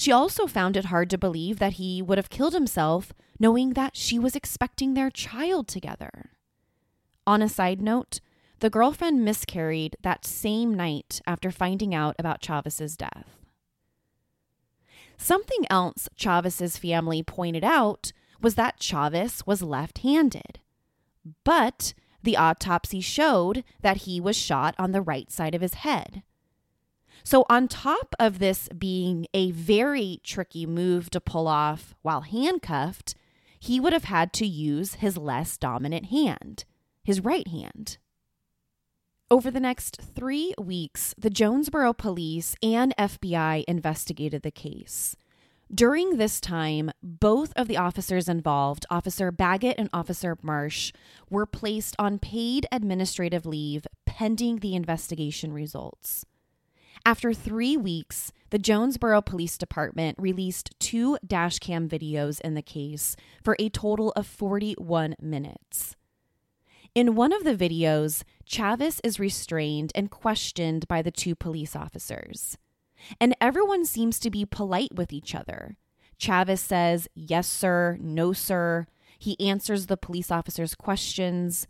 She 0.00 0.12
also 0.12 0.46
found 0.46 0.78
it 0.78 0.86
hard 0.86 1.10
to 1.10 1.18
believe 1.18 1.58
that 1.58 1.74
he 1.74 2.00
would 2.00 2.16
have 2.16 2.30
killed 2.30 2.54
himself 2.54 3.12
knowing 3.38 3.74
that 3.74 3.98
she 3.98 4.18
was 4.18 4.34
expecting 4.34 4.94
their 4.94 5.10
child 5.10 5.68
together. 5.68 6.30
On 7.26 7.42
a 7.42 7.50
side 7.50 7.82
note, 7.82 8.20
the 8.60 8.70
girlfriend 8.70 9.26
miscarried 9.26 9.96
that 10.00 10.24
same 10.24 10.72
night 10.72 11.20
after 11.26 11.50
finding 11.50 11.94
out 11.94 12.16
about 12.18 12.40
Chavis's 12.40 12.96
death. 12.96 13.36
Something 15.18 15.66
else 15.68 16.08
Chavis's 16.16 16.78
family 16.78 17.22
pointed 17.22 17.62
out 17.62 18.14
was 18.40 18.54
that 18.54 18.80
Chavis 18.80 19.46
was 19.46 19.60
left 19.60 19.98
handed. 19.98 20.60
But 21.44 21.92
the 22.22 22.38
autopsy 22.38 23.02
showed 23.02 23.64
that 23.82 23.98
he 23.98 24.18
was 24.18 24.34
shot 24.34 24.74
on 24.78 24.92
the 24.92 25.02
right 25.02 25.30
side 25.30 25.54
of 25.54 25.60
his 25.60 25.74
head. 25.74 26.22
So, 27.24 27.44
on 27.48 27.68
top 27.68 28.14
of 28.18 28.38
this 28.38 28.68
being 28.76 29.26
a 29.34 29.50
very 29.50 30.20
tricky 30.24 30.66
move 30.66 31.10
to 31.10 31.20
pull 31.20 31.46
off 31.48 31.94
while 32.02 32.22
handcuffed, 32.22 33.14
he 33.58 33.78
would 33.78 33.92
have 33.92 34.04
had 34.04 34.32
to 34.34 34.46
use 34.46 34.94
his 34.94 35.16
less 35.16 35.56
dominant 35.58 36.06
hand, 36.06 36.64
his 37.04 37.20
right 37.20 37.46
hand. 37.46 37.98
Over 39.30 39.50
the 39.50 39.60
next 39.60 40.00
three 40.00 40.54
weeks, 40.58 41.14
the 41.16 41.30
Jonesboro 41.30 41.92
police 41.92 42.56
and 42.62 42.94
FBI 42.98 43.64
investigated 43.68 44.42
the 44.42 44.50
case. 44.50 45.14
During 45.72 46.16
this 46.16 46.40
time, 46.40 46.90
both 47.00 47.52
of 47.54 47.68
the 47.68 47.76
officers 47.76 48.28
involved, 48.28 48.86
Officer 48.90 49.30
Baggett 49.30 49.76
and 49.78 49.88
Officer 49.92 50.36
Marsh, 50.42 50.92
were 51.28 51.46
placed 51.46 51.94
on 51.96 52.18
paid 52.18 52.66
administrative 52.72 53.46
leave 53.46 53.86
pending 54.04 54.56
the 54.56 54.74
investigation 54.74 55.52
results. 55.52 56.26
After 57.06 57.32
three 57.32 57.76
weeks, 57.76 58.30
the 58.50 58.58
Jonesboro 58.58 59.22
Police 59.22 59.56
Department 59.56 60.18
released 60.18 60.74
two 60.78 61.16
dashcam 61.26 61.88
videos 61.88 62.40
in 62.40 62.54
the 62.54 62.62
case 62.62 63.16
for 63.42 63.56
a 63.58 63.68
total 63.68 64.12
of 64.12 64.26
41 64.26 65.16
minutes. 65.20 65.96
In 66.94 67.14
one 67.14 67.32
of 67.32 67.44
the 67.44 67.54
videos, 67.54 68.24
Chavis 68.44 69.00
is 69.02 69.20
restrained 69.20 69.92
and 69.94 70.10
questioned 70.10 70.88
by 70.88 71.02
the 71.02 71.12
two 71.12 71.34
police 71.34 71.74
officers. 71.74 72.58
And 73.20 73.34
everyone 73.40 73.84
seems 73.86 74.18
to 74.18 74.30
be 74.30 74.44
polite 74.44 74.94
with 74.94 75.12
each 75.12 75.34
other. 75.34 75.76
Chavis 76.18 76.58
says, 76.58 77.08
Yes, 77.14 77.46
sir, 77.46 77.96
no, 78.00 78.32
sir. 78.32 78.86
He 79.18 79.40
answers 79.40 79.86
the 79.86 79.96
police 79.96 80.30
officers' 80.30 80.74
questions. 80.74 81.66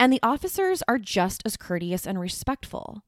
And 0.00 0.12
the 0.12 0.20
officers 0.22 0.82
are 0.88 0.98
just 0.98 1.42
as 1.44 1.56
courteous 1.56 2.06
and 2.06 2.18
respectful. 2.18 3.02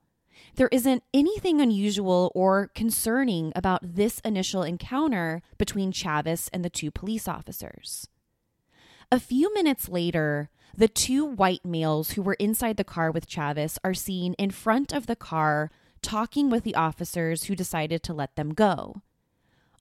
There 0.56 0.68
isn't 0.68 1.02
anything 1.12 1.60
unusual 1.60 2.30
or 2.34 2.70
concerning 2.74 3.52
about 3.56 3.96
this 3.96 4.20
initial 4.20 4.62
encounter 4.62 5.42
between 5.58 5.92
Chavis 5.92 6.48
and 6.52 6.64
the 6.64 6.70
two 6.70 6.92
police 6.92 7.26
officers. 7.26 8.08
A 9.10 9.18
few 9.18 9.52
minutes 9.52 9.88
later, 9.88 10.50
the 10.76 10.88
two 10.88 11.24
white 11.24 11.64
males 11.64 12.12
who 12.12 12.22
were 12.22 12.34
inside 12.34 12.76
the 12.76 12.84
car 12.84 13.10
with 13.10 13.28
Chavis 13.28 13.78
are 13.82 13.94
seen 13.94 14.34
in 14.34 14.50
front 14.50 14.92
of 14.92 15.06
the 15.06 15.16
car 15.16 15.70
talking 16.02 16.50
with 16.50 16.62
the 16.62 16.74
officers 16.74 17.44
who 17.44 17.56
decided 17.56 18.02
to 18.04 18.14
let 18.14 18.36
them 18.36 18.54
go. 18.54 19.02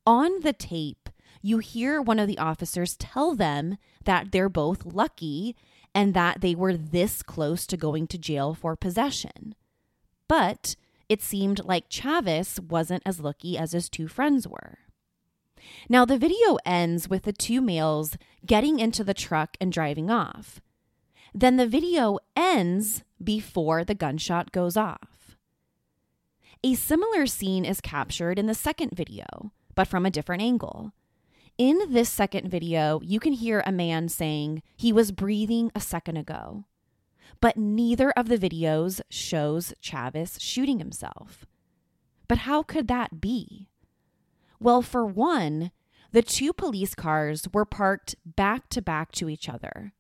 On 0.07 0.41
the 0.41 0.53
tape, 0.53 1.09
you 1.41 1.59
hear 1.59 2.01
one 2.01 2.19
of 2.19 2.27
the 2.27 2.37
officers 2.37 2.95
tell 2.95 3.35
them 3.35 3.77
that 4.05 4.31
they're 4.31 4.49
both 4.49 4.85
lucky 4.85 5.55
and 5.93 6.13
that 6.13 6.41
they 6.41 6.55
were 6.55 6.75
this 6.75 7.21
close 7.21 7.67
to 7.67 7.77
going 7.77 8.07
to 8.07 8.17
jail 8.17 8.53
for 8.53 8.75
possession. 8.75 9.53
But 10.33 10.75
it 11.09 11.21
seemed 11.21 11.63
like 11.63 11.91
Chavis 11.91 12.59
wasn't 12.59 13.03
as 13.05 13.19
lucky 13.19 13.55
as 13.55 13.73
his 13.73 13.87
two 13.87 14.07
friends 14.07 14.47
were. 14.47 14.79
Now, 15.87 16.05
the 16.05 16.17
video 16.17 16.57
ends 16.65 17.07
with 17.07 17.21
the 17.21 17.31
two 17.31 17.61
males 17.61 18.17
getting 18.43 18.79
into 18.79 19.03
the 19.03 19.13
truck 19.13 19.55
and 19.61 19.71
driving 19.71 20.09
off. 20.09 20.59
Then 21.35 21.57
the 21.57 21.67
video 21.67 22.17
ends 22.35 23.03
before 23.23 23.83
the 23.83 23.93
gunshot 23.93 24.51
goes 24.51 24.75
off. 24.75 25.37
A 26.63 26.73
similar 26.73 27.27
scene 27.27 27.63
is 27.63 27.79
captured 27.79 28.39
in 28.39 28.47
the 28.47 28.55
second 28.55 28.93
video, 28.95 29.51
but 29.75 29.87
from 29.87 30.03
a 30.03 30.09
different 30.09 30.41
angle. 30.41 30.93
In 31.59 31.93
this 31.93 32.09
second 32.09 32.49
video, 32.49 32.99
you 33.03 33.19
can 33.19 33.33
hear 33.33 33.61
a 33.67 33.71
man 33.71 34.09
saying 34.09 34.63
he 34.75 34.91
was 34.91 35.11
breathing 35.11 35.71
a 35.75 35.79
second 35.79 36.17
ago 36.17 36.65
but 37.43 37.57
neither 37.57 38.11
of 38.11 38.29
the 38.29 38.37
videos 38.37 39.01
shows 39.09 39.73
Chavis 39.83 40.39
shooting 40.39 40.79
himself. 40.79 41.45
But 42.29 42.37
how 42.37 42.63
could 42.63 42.87
that 42.87 43.19
be? 43.19 43.67
Well, 44.61 44.81
for 44.81 45.05
one, 45.05 45.71
the 46.13 46.21
two 46.21 46.53
police 46.53 46.95
cars 46.95 47.45
were 47.51 47.65
parked 47.65 48.15
back 48.25 48.69
to 48.69 48.81
back 48.81 49.11
to 49.13 49.27
each 49.27 49.49
other. 49.49 49.91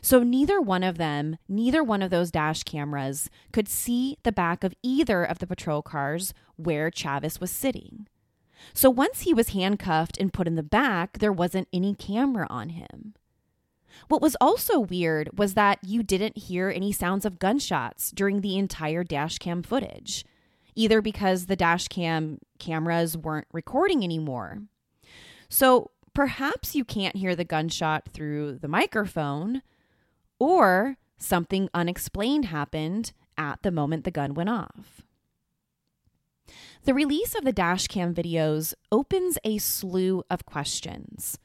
So 0.00 0.22
neither 0.22 0.60
one 0.60 0.84
of 0.84 0.96
them, 0.96 1.38
neither 1.48 1.82
one 1.82 2.02
of 2.02 2.10
those 2.10 2.30
dash 2.30 2.62
cameras 2.62 3.28
could 3.52 3.66
see 3.66 4.16
the 4.22 4.30
back 4.30 4.62
of 4.62 4.72
either 4.84 5.24
of 5.24 5.40
the 5.40 5.46
patrol 5.48 5.82
cars 5.82 6.32
where 6.54 6.88
Chavis 6.88 7.40
was 7.40 7.50
sitting. 7.50 8.06
So 8.74 8.88
once 8.88 9.22
he 9.22 9.34
was 9.34 9.48
handcuffed 9.48 10.18
and 10.18 10.32
put 10.32 10.46
in 10.46 10.54
the 10.54 10.62
back, 10.62 11.18
there 11.18 11.32
wasn't 11.32 11.66
any 11.72 11.96
camera 11.96 12.46
on 12.48 12.68
him. 12.68 13.14
What 14.08 14.22
was 14.22 14.36
also 14.40 14.78
weird 14.78 15.38
was 15.38 15.54
that 15.54 15.78
you 15.82 16.02
didn't 16.02 16.36
hear 16.36 16.70
any 16.70 16.92
sounds 16.92 17.24
of 17.24 17.38
gunshots 17.38 18.10
during 18.10 18.40
the 18.40 18.56
entire 18.56 19.04
dashcam 19.04 19.64
footage, 19.64 20.24
either 20.74 21.00
because 21.00 21.46
the 21.46 21.56
dashcam 21.56 22.38
cameras 22.58 23.16
weren't 23.16 23.48
recording 23.52 24.02
anymore. 24.04 24.62
So 25.48 25.90
perhaps 26.14 26.74
you 26.74 26.84
can't 26.84 27.16
hear 27.16 27.34
the 27.34 27.44
gunshot 27.44 28.08
through 28.12 28.58
the 28.58 28.68
microphone, 28.68 29.62
or 30.38 30.96
something 31.18 31.68
unexplained 31.72 32.46
happened 32.46 33.12
at 33.38 33.62
the 33.62 33.70
moment 33.70 34.04
the 34.04 34.10
gun 34.10 34.34
went 34.34 34.48
off. 34.48 35.02
The 36.84 36.94
release 36.94 37.34
of 37.36 37.44
the 37.44 37.52
dashcam 37.52 38.12
videos 38.12 38.74
opens 38.90 39.38
a 39.44 39.58
slew 39.58 40.24
of 40.28 40.44
questions. 40.44 41.38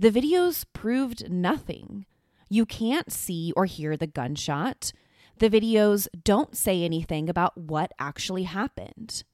The 0.00 0.10
videos 0.10 0.64
proved 0.72 1.30
nothing. 1.30 2.06
You 2.48 2.64
can't 2.64 3.12
see 3.12 3.52
or 3.54 3.66
hear 3.66 3.98
the 3.98 4.06
gunshot. 4.06 4.94
The 5.40 5.50
videos 5.50 6.08
don't 6.24 6.56
say 6.56 6.84
anything 6.84 7.28
about 7.28 7.54
what 7.58 7.92
actually 7.98 8.44
happened. 8.44 9.24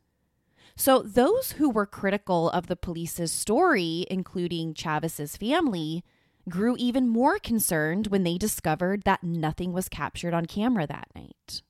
So, 0.74 1.02
those 1.02 1.52
who 1.52 1.70
were 1.70 1.87
critical 1.87 2.50
of 2.50 2.66
the 2.66 2.74
police's 2.74 3.31
story, 3.31 4.07
including 4.11 4.74
Chavis's 4.74 5.37
family, 5.37 6.02
grew 6.48 6.74
even 6.81 7.07
more 7.07 7.38
concerned 7.38 8.09
when 8.09 8.24
they 8.24 8.37
discovered 8.37 9.05
that 9.05 9.22
nothing 9.22 9.72
was 9.72 9.88
captured 9.88 10.35
on 10.35 10.46
camera 10.46 10.88
that 10.88 11.07
night. 11.14 11.62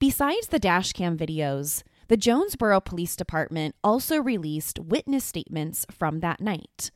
Besides 0.00 0.48
the 0.48 0.58
dashcam 0.58 1.16
videos, 1.16 1.84
the 2.08 2.16
Jonesboro 2.16 2.80
Police 2.80 3.14
Department 3.14 3.76
also 3.84 4.20
released 4.20 4.80
witness 4.80 5.24
statements 5.24 5.86
from 5.92 6.18
that 6.18 6.40
night. 6.40 6.90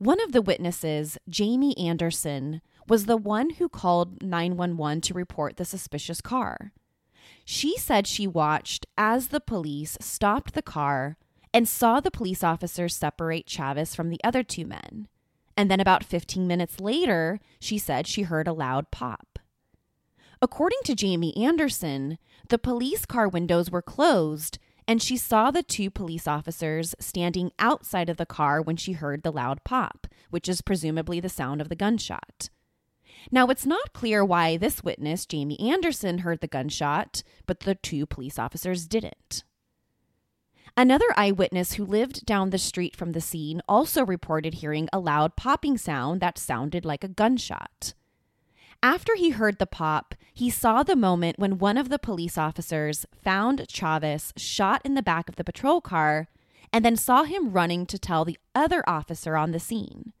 One 0.00 0.18
of 0.22 0.32
the 0.32 0.40
witnesses, 0.40 1.18
Jamie 1.28 1.76
Anderson, 1.76 2.62
was 2.88 3.04
the 3.04 3.18
one 3.18 3.50
who 3.50 3.68
called 3.68 4.22
911 4.22 5.02
to 5.02 5.12
report 5.12 5.58
the 5.58 5.66
suspicious 5.66 6.22
car. 6.22 6.72
She 7.44 7.76
said 7.76 8.06
she 8.06 8.26
watched 8.26 8.86
as 8.96 9.28
the 9.28 9.40
police 9.40 9.98
stopped 10.00 10.54
the 10.54 10.62
car 10.62 11.18
and 11.52 11.68
saw 11.68 12.00
the 12.00 12.10
police 12.10 12.42
officers 12.42 12.96
separate 12.96 13.44
Chavis 13.46 13.94
from 13.94 14.08
the 14.08 14.24
other 14.24 14.42
two 14.42 14.64
men. 14.64 15.06
And 15.54 15.70
then 15.70 15.80
about 15.80 16.02
15 16.02 16.46
minutes 16.46 16.80
later, 16.80 17.38
she 17.60 17.76
said 17.76 18.06
she 18.06 18.22
heard 18.22 18.48
a 18.48 18.54
loud 18.54 18.90
pop. 18.90 19.38
According 20.40 20.78
to 20.84 20.94
Jamie 20.94 21.36
Anderson, 21.36 22.16
the 22.48 22.56
police 22.56 23.04
car 23.04 23.28
windows 23.28 23.70
were 23.70 23.82
closed 23.82 24.58
and 24.90 25.00
she 25.00 25.16
saw 25.16 25.52
the 25.52 25.62
two 25.62 25.88
police 25.88 26.26
officers 26.26 26.96
standing 26.98 27.52
outside 27.60 28.10
of 28.10 28.16
the 28.16 28.26
car 28.26 28.60
when 28.60 28.74
she 28.74 28.90
heard 28.90 29.22
the 29.22 29.30
loud 29.30 29.62
pop, 29.62 30.08
which 30.30 30.48
is 30.48 30.62
presumably 30.62 31.20
the 31.20 31.28
sound 31.28 31.60
of 31.60 31.68
the 31.68 31.76
gunshot. 31.76 32.50
Now, 33.30 33.46
it's 33.50 33.64
not 33.64 33.92
clear 33.92 34.24
why 34.24 34.56
this 34.56 34.82
witness, 34.82 35.26
Jamie 35.26 35.60
Anderson, 35.60 36.18
heard 36.18 36.40
the 36.40 36.48
gunshot, 36.48 37.22
but 37.46 37.60
the 37.60 37.76
two 37.76 38.04
police 38.04 38.36
officers 38.36 38.88
didn't. 38.88 39.44
Another 40.76 41.06
eyewitness 41.16 41.74
who 41.74 41.84
lived 41.84 42.26
down 42.26 42.50
the 42.50 42.58
street 42.58 42.96
from 42.96 43.12
the 43.12 43.20
scene 43.20 43.62
also 43.68 44.04
reported 44.04 44.54
hearing 44.54 44.88
a 44.92 44.98
loud 44.98 45.36
popping 45.36 45.78
sound 45.78 46.20
that 46.20 46.36
sounded 46.36 46.84
like 46.84 47.04
a 47.04 47.08
gunshot. 47.08 47.94
After 48.82 49.14
he 49.14 49.30
heard 49.30 49.58
the 49.58 49.66
pop, 49.66 50.14
he 50.32 50.48
saw 50.48 50.82
the 50.82 50.96
moment 50.96 51.38
when 51.38 51.58
one 51.58 51.76
of 51.76 51.90
the 51.90 51.98
police 51.98 52.38
officers 52.38 53.04
found 53.22 53.66
Chavis 53.68 54.32
shot 54.38 54.80
in 54.84 54.94
the 54.94 55.02
back 55.02 55.28
of 55.28 55.36
the 55.36 55.44
patrol 55.44 55.82
car 55.82 56.28
and 56.72 56.82
then 56.84 56.96
saw 56.96 57.24
him 57.24 57.52
running 57.52 57.84
to 57.86 57.98
tell 57.98 58.24
the 58.24 58.38
other 58.54 58.82
officer 58.88 59.36
on 59.36 59.50
the 59.50 59.60
scene. 59.60 60.14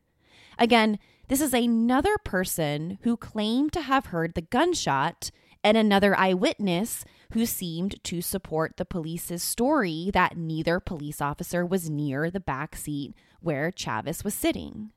Again, 0.58 0.98
this 1.28 1.40
is 1.40 1.54
another 1.54 2.18
person 2.18 2.98
who 3.02 3.16
claimed 3.16 3.72
to 3.72 3.82
have 3.82 4.06
heard 4.06 4.34
the 4.34 4.42
gunshot 4.42 5.30
and 5.64 5.76
another 5.76 6.14
eyewitness 6.18 7.04
who 7.32 7.46
seemed 7.46 8.02
to 8.04 8.20
support 8.20 8.76
the 8.76 8.84
police's 8.84 9.42
story 9.42 10.10
that 10.12 10.36
neither 10.36 10.80
police 10.80 11.20
officer 11.20 11.64
was 11.64 11.88
near 11.88 12.30
the 12.30 12.40
back 12.40 12.76
seat 12.76 13.14
where 13.40 13.70
Chavis 13.70 14.22
was 14.22 14.34
sitting. 14.34 14.90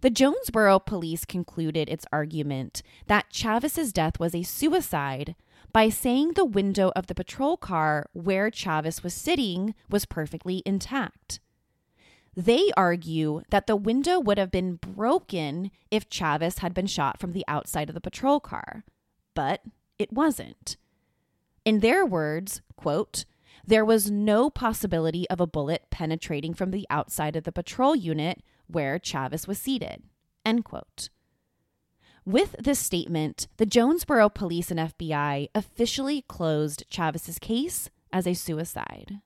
The 0.00 0.10
Jonesboro 0.10 0.78
police 0.78 1.24
concluded 1.24 1.88
its 1.88 2.06
argument 2.12 2.82
that 3.06 3.30
Chavis's 3.30 3.92
death 3.92 4.18
was 4.18 4.34
a 4.34 4.42
suicide 4.42 5.34
by 5.72 5.88
saying 5.88 6.32
the 6.32 6.44
window 6.44 6.92
of 6.96 7.06
the 7.06 7.14
patrol 7.14 7.56
car 7.56 8.06
where 8.12 8.50
Chavis 8.50 9.02
was 9.02 9.14
sitting 9.14 9.74
was 9.90 10.06
perfectly 10.06 10.62
intact. 10.64 11.40
They 12.34 12.70
argue 12.76 13.42
that 13.50 13.66
the 13.66 13.76
window 13.76 14.20
would 14.20 14.36
have 14.36 14.50
been 14.50 14.76
broken 14.76 15.70
if 15.90 16.08
Chavis 16.10 16.58
had 16.58 16.74
been 16.74 16.86
shot 16.86 17.18
from 17.18 17.32
the 17.32 17.44
outside 17.48 17.88
of 17.88 17.94
the 17.94 18.00
patrol 18.00 18.40
car, 18.40 18.84
but 19.34 19.62
it 19.98 20.12
wasn't. 20.12 20.76
In 21.64 21.80
their 21.80 22.04
words, 22.04 22.60
quote, 22.76 23.24
there 23.66 23.84
was 23.84 24.10
no 24.10 24.50
possibility 24.50 25.28
of 25.30 25.40
a 25.40 25.46
bullet 25.46 25.86
penetrating 25.90 26.54
from 26.54 26.70
the 26.70 26.86
outside 26.90 27.36
of 27.36 27.44
the 27.44 27.52
patrol 27.52 27.96
unit 27.96 28.42
where 28.68 28.98
Chavis 28.98 29.46
was 29.46 29.58
seated. 29.58 30.02
End 30.44 30.64
quote. 30.64 31.08
With 32.24 32.56
this 32.58 32.80
statement, 32.80 33.46
the 33.56 33.66
Jonesboro 33.66 34.28
police 34.28 34.70
and 34.70 34.80
FBI 34.80 35.48
officially 35.54 36.22
closed 36.22 36.84
Chavis's 36.90 37.38
case 37.38 37.88
as 38.12 38.26
a 38.26 38.34
suicide. 38.34 39.20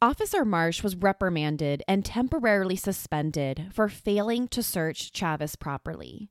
Officer 0.00 0.44
Marsh 0.44 0.82
was 0.82 0.96
reprimanded 0.96 1.82
and 1.88 2.04
temporarily 2.04 2.76
suspended 2.76 3.68
for 3.72 3.88
failing 3.88 4.48
to 4.48 4.62
search 4.62 5.12
Chavis 5.12 5.58
properly. 5.58 6.30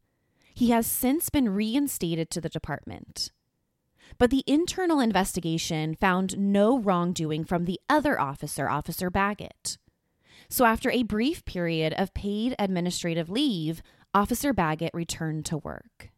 He 0.53 0.69
has 0.69 0.85
since 0.85 1.29
been 1.29 1.49
reinstated 1.49 2.29
to 2.31 2.41
the 2.41 2.49
department. 2.49 3.31
But 4.17 4.29
the 4.29 4.43
internal 4.45 4.99
investigation 4.99 5.95
found 5.95 6.37
no 6.37 6.77
wrongdoing 6.77 7.45
from 7.45 7.65
the 7.65 7.79
other 7.89 8.19
officer, 8.19 8.69
Officer 8.69 9.09
Baggett. 9.09 9.77
So, 10.53 10.65
after 10.65 10.91
a 10.91 11.01
brief 11.01 11.43
period 11.45 11.95
of 11.97 12.13
paid 12.13 12.53
administrative 12.59 13.27
leave, 13.27 13.81
Officer 14.13 14.53
Baggett 14.53 14.93
returned 14.93 15.47
to 15.47 15.57
work. 15.57 16.11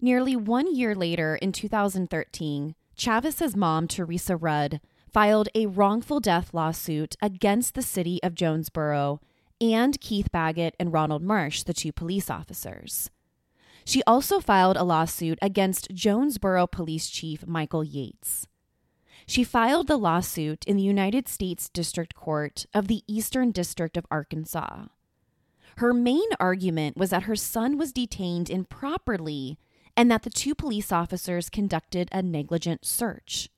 Nearly 0.00 0.36
one 0.36 0.72
year 0.72 0.94
later, 0.94 1.34
in 1.34 1.50
2013, 1.50 2.76
Chavis's 2.94 3.56
mom, 3.56 3.88
Teresa 3.88 4.36
Rudd, 4.36 4.80
filed 5.12 5.48
a 5.56 5.66
wrongful 5.66 6.20
death 6.20 6.54
lawsuit 6.54 7.16
against 7.20 7.74
the 7.74 7.82
city 7.82 8.22
of 8.22 8.36
Jonesboro 8.36 9.20
and 9.60 10.00
Keith 10.00 10.30
Baggett 10.30 10.76
and 10.78 10.92
Ronald 10.92 11.24
Marsh, 11.24 11.64
the 11.64 11.74
two 11.74 11.90
police 11.90 12.30
officers. 12.30 13.10
She 13.84 14.04
also 14.06 14.38
filed 14.38 14.76
a 14.76 14.84
lawsuit 14.84 15.40
against 15.42 15.90
Jonesboro 15.92 16.68
Police 16.68 17.10
Chief 17.10 17.44
Michael 17.44 17.82
Yates. 17.82 18.46
She 19.30 19.44
filed 19.44 19.86
the 19.86 19.96
lawsuit 19.96 20.64
in 20.64 20.76
the 20.76 20.82
United 20.82 21.28
States 21.28 21.68
District 21.68 22.16
Court 22.16 22.66
of 22.74 22.88
the 22.88 23.04
Eastern 23.06 23.52
District 23.52 23.96
of 23.96 24.04
Arkansas. 24.10 24.86
Her 25.76 25.94
main 25.94 26.26
argument 26.40 26.96
was 26.96 27.10
that 27.10 27.22
her 27.22 27.36
son 27.36 27.78
was 27.78 27.92
detained 27.92 28.50
improperly 28.50 29.56
and 29.96 30.10
that 30.10 30.24
the 30.24 30.30
two 30.30 30.56
police 30.56 30.90
officers 30.90 31.48
conducted 31.48 32.08
a 32.10 32.22
negligent 32.22 32.84
search. 32.84 33.50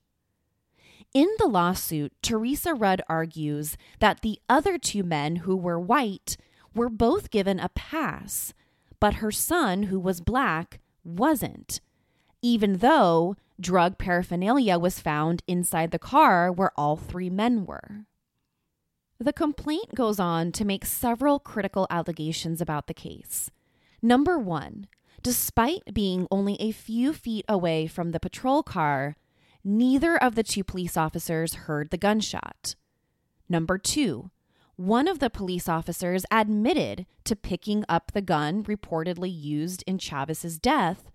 In 1.14 1.28
the 1.38 1.46
lawsuit, 1.46 2.12
Teresa 2.20 2.74
Rudd 2.74 3.00
argues 3.08 3.78
that 3.98 4.20
the 4.20 4.40
other 4.50 4.76
two 4.76 5.02
men 5.02 5.36
who 5.36 5.56
were 5.56 5.80
white 5.80 6.36
were 6.74 6.90
both 6.90 7.30
given 7.30 7.58
a 7.58 7.70
pass, 7.70 8.52
but 9.00 9.14
her 9.14 9.32
son, 9.32 9.84
who 9.84 9.98
was 9.98 10.20
black, 10.20 10.80
wasn't, 11.02 11.80
even 12.42 12.76
though 12.76 13.36
drug 13.60 13.98
paraphernalia 13.98 14.78
was 14.78 15.00
found 15.00 15.42
inside 15.46 15.90
the 15.90 15.98
car 15.98 16.50
where 16.50 16.72
all 16.76 16.96
three 16.96 17.30
men 17.30 17.64
were. 17.66 18.06
The 19.18 19.32
complaint 19.32 19.94
goes 19.94 20.18
on 20.18 20.50
to 20.52 20.64
make 20.64 20.84
several 20.84 21.38
critical 21.38 21.86
allegations 21.90 22.60
about 22.60 22.88
the 22.88 22.94
case. 22.94 23.50
Number 24.02 24.38
one, 24.38 24.88
despite 25.22 25.94
being 25.94 26.26
only 26.30 26.56
a 26.60 26.72
few 26.72 27.12
feet 27.12 27.44
away 27.48 27.86
from 27.86 28.10
the 28.10 28.18
patrol 28.18 28.64
car, 28.64 29.16
neither 29.62 30.16
of 30.16 30.34
the 30.34 30.42
two 30.42 30.64
police 30.64 30.96
officers 30.96 31.54
heard 31.54 31.90
the 31.90 31.96
gunshot. 31.96 32.74
Number 33.48 33.78
two, 33.78 34.30
one 34.74 35.06
of 35.06 35.20
the 35.20 35.30
police 35.30 35.68
officers 35.68 36.24
admitted 36.32 37.06
to 37.24 37.36
picking 37.36 37.84
up 37.88 38.10
the 38.10 38.22
gun 38.22 38.64
reportedly 38.64 39.32
used 39.32 39.84
in 39.86 39.98
Chavis's 39.98 40.58
death, 40.58 41.10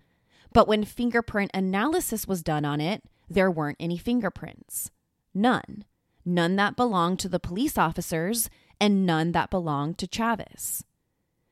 but 0.52 0.68
when 0.68 0.84
fingerprint 0.84 1.50
analysis 1.54 2.26
was 2.26 2.42
done 2.42 2.64
on 2.64 2.80
it, 2.80 3.02
there 3.28 3.50
weren't 3.50 3.76
any 3.80 3.98
fingerprints. 3.98 4.90
None. 5.34 5.84
None 6.24 6.56
that 6.56 6.76
belonged 6.76 7.18
to 7.20 7.28
the 7.28 7.40
police 7.40 7.78
officers 7.78 8.50
and 8.80 9.06
none 9.06 9.32
that 9.32 9.50
belonged 9.50 9.98
to 9.98 10.06
Chavis. 10.06 10.82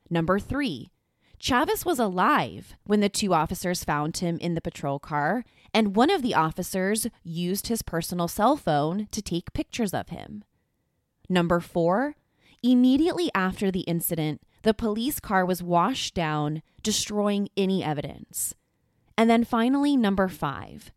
Number 0.09 0.39
three, 0.39 0.91
Chavis 1.39 1.85
was 1.85 1.99
alive 1.99 2.75
when 2.85 2.99
the 2.99 3.09
two 3.09 3.33
officers 3.33 3.83
found 3.83 4.17
him 4.17 4.37
in 4.39 4.55
the 4.55 4.61
patrol 4.61 4.97
car, 4.97 5.43
and 5.73 5.95
one 5.95 6.09
of 6.09 6.21
the 6.21 6.33
officers 6.33 7.07
used 7.23 7.67
his 7.67 7.81
personal 7.81 8.27
cell 8.27 8.55
phone 8.57 9.07
to 9.11 9.21
take 9.21 9.53
pictures 9.53 9.93
of 9.93 10.09
him. 10.09 10.43
Number 11.29 11.59
four, 11.59 12.15
immediately 12.63 13.29
after 13.35 13.69
the 13.69 13.81
incident, 13.81 14.41
the 14.63 14.73
police 14.73 15.19
car 15.19 15.45
was 15.45 15.61
washed 15.61 16.15
down, 16.15 16.63
destroying 16.81 17.49
any 17.55 17.83
evidence. 17.83 18.55
And 19.17 19.29
then 19.29 19.43
finally, 19.43 19.97
number 19.97 20.27
five, 20.27 20.91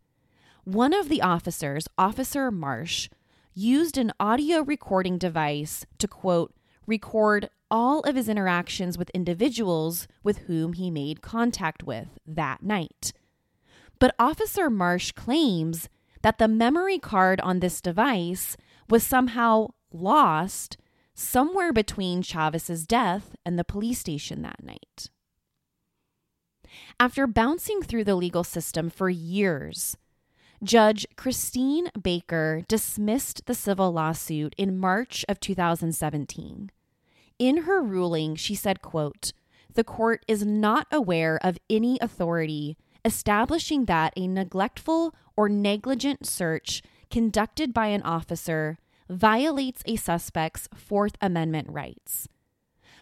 one 0.63 0.93
of 0.93 1.09
the 1.09 1.21
officers, 1.21 1.87
Officer 1.97 2.51
Marsh, 2.51 3.09
used 3.53 3.97
an 3.97 4.13
audio 4.19 4.61
recording 4.61 5.17
device 5.17 5.85
to 5.97 6.07
quote, 6.07 6.53
record 6.85 7.49
all 7.71 8.01
of 8.01 8.15
his 8.15 8.29
interactions 8.29 8.97
with 8.97 9.09
individuals 9.11 10.07
with 10.23 10.39
whom 10.39 10.73
he 10.73 10.91
made 10.91 11.21
contact 11.21 11.83
with 11.83 12.07
that 12.27 12.61
night. 12.61 13.11
But 13.97 14.15
Officer 14.19 14.69
Marsh 14.69 15.11
claims 15.13 15.89
that 16.21 16.37
the 16.37 16.47
memory 16.47 16.99
card 16.99 17.41
on 17.41 17.59
this 17.59 17.81
device 17.81 18.55
was 18.89 19.03
somehow 19.03 19.69
lost 19.91 20.77
somewhere 21.13 21.73
between 21.73 22.21
Chavis's 22.21 22.85
death 22.85 23.35
and 23.45 23.57
the 23.57 23.63
police 23.63 23.99
station 23.99 24.41
that 24.41 24.63
night. 24.63 25.09
After 26.99 27.27
bouncing 27.27 27.81
through 27.81 28.03
the 28.03 28.15
legal 28.15 28.43
system 28.43 28.89
for 28.89 29.09
years, 29.09 29.97
Judge 30.63 31.07
Kristine 31.15 31.89
Baker 31.99 32.63
dismissed 32.67 33.45
the 33.45 33.55
civil 33.55 33.91
lawsuit 33.91 34.53
in 34.57 34.77
March 34.77 35.25
of 35.27 35.39
2017. 35.39 36.69
In 37.39 37.57
her 37.63 37.81
ruling, 37.81 38.35
she 38.35 38.53
said, 38.53 38.81
quote, 38.81 39.33
"The 39.73 39.83
court 39.83 40.23
is 40.27 40.45
not 40.45 40.85
aware 40.91 41.39
of 41.43 41.57
any 41.69 41.97
authority 41.99 42.77
establishing 43.03 43.85
that 43.85 44.13
a 44.15 44.27
neglectful 44.27 45.15
or 45.35 45.49
negligent 45.49 46.27
search 46.27 46.83
conducted 47.09 47.73
by 47.73 47.87
an 47.87 48.03
officer 48.03 48.77
violates 49.09 49.81
a 49.85 49.95
suspect's 49.95 50.69
Fourth 50.73 51.17
Amendment 51.21 51.69
rights. 51.69 52.27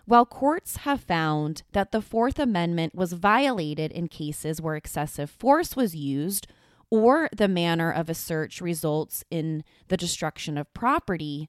While 0.09 0.25
courts 0.25 0.77
have 0.77 1.01
found 1.01 1.61
that 1.73 1.91
the 1.91 2.01
Fourth 2.01 2.39
Amendment 2.39 2.95
was 2.95 3.13
violated 3.13 3.91
in 3.91 4.07
cases 4.07 4.59
where 4.59 4.75
excessive 4.75 5.29
force 5.29 5.75
was 5.75 5.95
used 5.95 6.47
or 6.89 7.29
the 7.31 7.47
manner 7.47 7.91
of 7.91 8.09
a 8.09 8.15
search 8.15 8.59
results 8.59 9.23
in 9.29 9.63
the 9.87 9.97
destruction 9.97 10.57
of 10.57 10.73
property, 10.73 11.47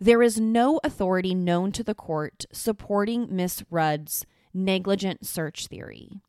there 0.00 0.22
is 0.22 0.40
no 0.40 0.80
authority 0.82 1.34
known 1.34 1.72
to 1.72 1.84
the 1.84 1.94
court 1.94 2.46
supporting 2.50 3.26
Miss 3.36 3.62
Rudd's 3.68 4.24
negligent 4.54 5.26
search 5.26 5.66
theory. 5.66 6.22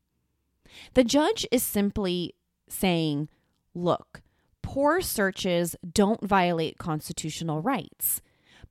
The 0.94 1.06
judge 1.06 1.48
is 1.54 1.64
simply 1.64 2.36
saying, 2.68 3.30
look, 3.74 4.22
poor 4.62 5.00
searches 5.00 5.78
don't 5.90 6.22
violate 6.22 6.78
constitutional 6.78 7.62
rights, 7.62 8.22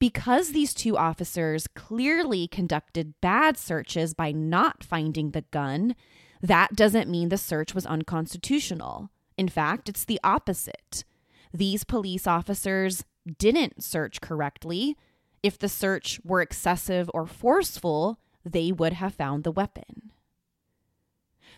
Because 0.01 0.51
these 0.51 0.75
two 0.75 0.97
officers 0.97 1.69
clearly 1.69 2.49
conducted 2.49 3.21
bad 3.21 3.59
searches 3.59 4.15
by 4.15 4.33
not 4.33 4.83
finding 4.83 5.31
the 5.31 5.43
gun, 5.53 5.95
that 6.41 6.75
doesn't 6.75 7.11
mean 7.11 7.29
the 7.29 7.37
search 7.37 7.75
was 7.75 7.85
unconstitutional. 7.85 9.11
In 9.37 9.49
fact, 9.49 9.91
it's 9.91 10.05
the 10.05 10.19
opposite. 10.25 11.05
These 11.53 11.85
police 11.85 12.27
officers 12.27 13.05
didn't 13.39 13.85
search 13.85 14.23
correctly. 14.23 14.97
If 15.43 15.59
the 15.59 15.69
search 15.69 16.19
were 16.25 16.41
excessive 16.41 17.11
or 17.13 17.27
forceful, 17.27 18.19
they 18.43 18.73
would 18.73 18.95
have 18.95 19.15
found 19.15 19.45
the 19.45 19.53
weapon. 19.53 20.13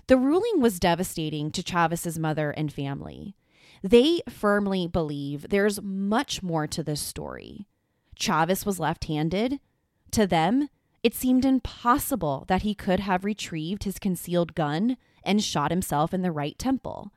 The 0.09 0.17
ruling 0.17 0.61
was 0.61 0.81
devastating 0.81 1.53
to 1.53 1.63
Chavis's 1.63 2.19
mother 2.19 2.51
and 2.51 2.73
family. 2.73 3.37
They 3.85 4.21
firmly 4.29 4.89
believe 4.89 5.49
there's 5.49 5.81
much 5.81 6.43
more 6.43 6.67
to 6.67 6.83
this 6.83 7.01
story. 7.01 7.69
Chavis 8.23 8.65
was 8.65 8.79
left 8.79 9.07
handed. 9.07 9.59
To 10.13 10.29
them, 10.29 10.69
it 11.03 11.13
seemed 11.13 11.45
impossible 11.45 12.45
that 12.47 12.63
he 12.63 12.73
could 12.73 13.01
have 13.01 13.25
retrieved 13.25 13.83
his 13.83 13.99
concealed 13.99 14.55
gun 14.55 14.97
and 15.25 15.43
shot 15.43 15.73
himself 15.73 16.15
in 16.15 16.23
the 16.23 16.31
right 16.31 16.57
temple, 16.57 17.11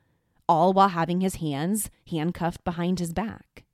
all 0.49 0.73
while 0.73 0.89
having 0.89 1.21
his 1.21 1.35
hands 1.35 1.91
handcuffed 2.09 2.63
behind 2.63 2.97
his 2.97 3.13
back. 3.13 3.65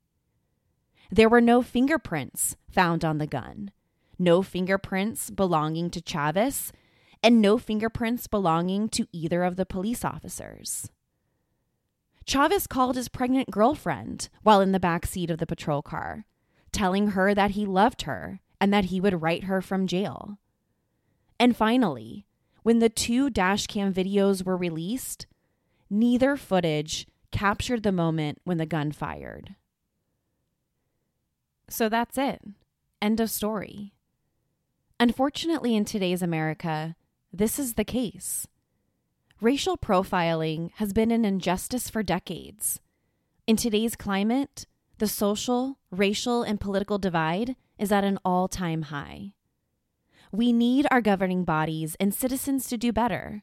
There 1.10 1.28
were 1.28 1.40
no 1.40 1.62
fingerprints 1.62 2.56
found 2.70 3.02
on 3.02 3.16
the 3.16 3.26
gun, 3.26 3.70
no 4.18 4.42
fingerprints 4.42 5.30
belonging 5.30 5.88
to 5.90 6.02
Chavis, 6.02 6.70
and 7.22 7.40
no 7.40 7.56
fingerprints 7.56 8.26
belonging 8.26 8.90
to 8.90 9.06
either 9.10 9.42
of 9.42 9.56
the 9.56 9.64
police 9.64 10.04
officers. 10.04 10.90
Chavis 12.26 12.68
called 12.68 12.96
his 12.96 13.08
pregnant 13.08 13.50
girlfriend 13.50 14.28
while 14.42 14.60
in 14.60 14.72
the 14.72 14.80
back 14.80 15.06
seat 15.06 15.30
of 15.30 15.38
the 15.38 15.46
patrol 15.46 15.82
car, 15.82 16.26
telling 16.72 17.08
her 17.08 17.34
that 17.34 17.52
he 17.52 17.66
loved 17.66 18.02
her 18.02 18.40
and 18.60 18.72
that 18.72 18.86
he 18.86 19.00
would 19.00 19.22
write 19.22 19.44
her 19.44 19.60
from 19.60 19.86
jail. 19.86 20.38
And 21.38 21.56
finally, 21.56 22.26
when 22.62 22.78
the 22.78 22.88
two 22.88 23.30
dashcam 23.30 23.92
videos 23.92 24.44
were 24.44 24.56
released, 24.56 25.26
neither 25.90 26.36
footage 26.36 27.06
captured 27.30 27.82
the 27.82 27.92
moment 27.92 28.38
when 28.44 28.58
the 28.58 28.66
gun 28.66 28.92
fired. 28.92 29.56
So 31.68 31.88
that's 31.88 32.16
it. 32.18 32.40
End 33.00 33.18
of 33.18 33.30
story. 33.30 33.94
Unfortunately, 35.00 35.74
in 35.74 35.84
today's 35.84 36.22
America, 36.22 36.94
this 37.32 37.58
is 37.58 37.74
the 37.74 37.84
case. 37.84 38.46
Racial 39.40 39.76
profiling 39.76 40.70
has 40.74 40.92
been 40.92 41.10
an 41.10 41.24
injustice 41.24 41.90
for 41.90 42.04
decades. 42.04 42.78
In 43.48 43.56
today's 43.56 43.96
climate, 43.96 44.66
the 45.02 45.08
social, 45.08 45.80
racial, 45.90 46.44
and 46.44 46.60
political 46.60 46.96
divide 46.96 47.56
is 47.76 47.90
at 47.90 48.04
an 48.04 48.20
all 48.24 48.46
time 48.46 48.82
high. 48.82 49.32
We 50.30 50.52
need 50.52 50.86
our 50.92 51.00
governing 51.00 51.42
bodies 51.42 51.96
and 51.98 52.14
citizens 52.14 52.68
to 52.68 52.78
do 52.78 52.92
better. 52.92 53.42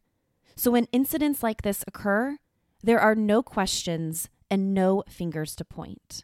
So 0.56 0.72
when 0.72 0.88
incidents 0.94 1.44
like 1.44 1.64
this 1.64 1.84
occur, 1.86 2.38
there 2.82 3.02
are 3.02 3.14
no 3.14 3.44
questions 3.44 4.30
and 4.50 4.74
no 4.74 5.04
fingers 5.10 5.54
to 5.58 5.66
point. 5.66 6.24